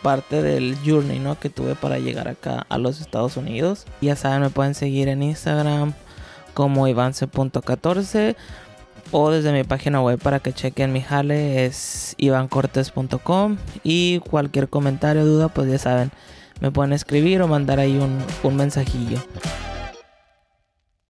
parte 0.02 0.42
del 0.42 0.76
journey 0.84 1.18
¿no? 1.18 1.40
que 1.40 1.48
tuve 1.48 1.76
para 1.76 1.98
llegar 1.98 2.28
acá 2.28 2.66
a 2.68 2.76
los 2.76 3.00
Estados 3.00 3.38
Unidos. 3.38 3.86
Ya 4.02 4.16
saben, 4.16 4.42
me 4.42 4.50
pueden 4.50 4.74
seguir 4.74 5.08
en 5.08 5.22
Instagram 5.22 5.94
como 6.52 6.88
ivance.14 6.88 8.36
o 9.10 9.30
desde 9.30 9.52
mi 9.52 9.64
página 9.64 10.00
web 10.00 10.18
para 10.18 10.40
que 10.40 10.52
chequen 10.52 10.92
mi 10.92 11.00
jale 11.00 11.64
es 11.64 12.14
ivancortes.com 12.18 13.56
y 13.82 14.20
cualquier 14.20 14.68
comentario 14.68 15.24
duda 15.24 15.48
pues 15.48 15.70
ya 15.70 15.78
saben 15.78 16.10
me 16.60 16.70
pueden 16.70 16.92
escribir 16.92 17.42
o 17.42 17.48
mandar 17.48 17.80
ahí 17.80 17.96
un, 17.98 18.18
un 18.42 18.56
mensajillo 18.56 19.18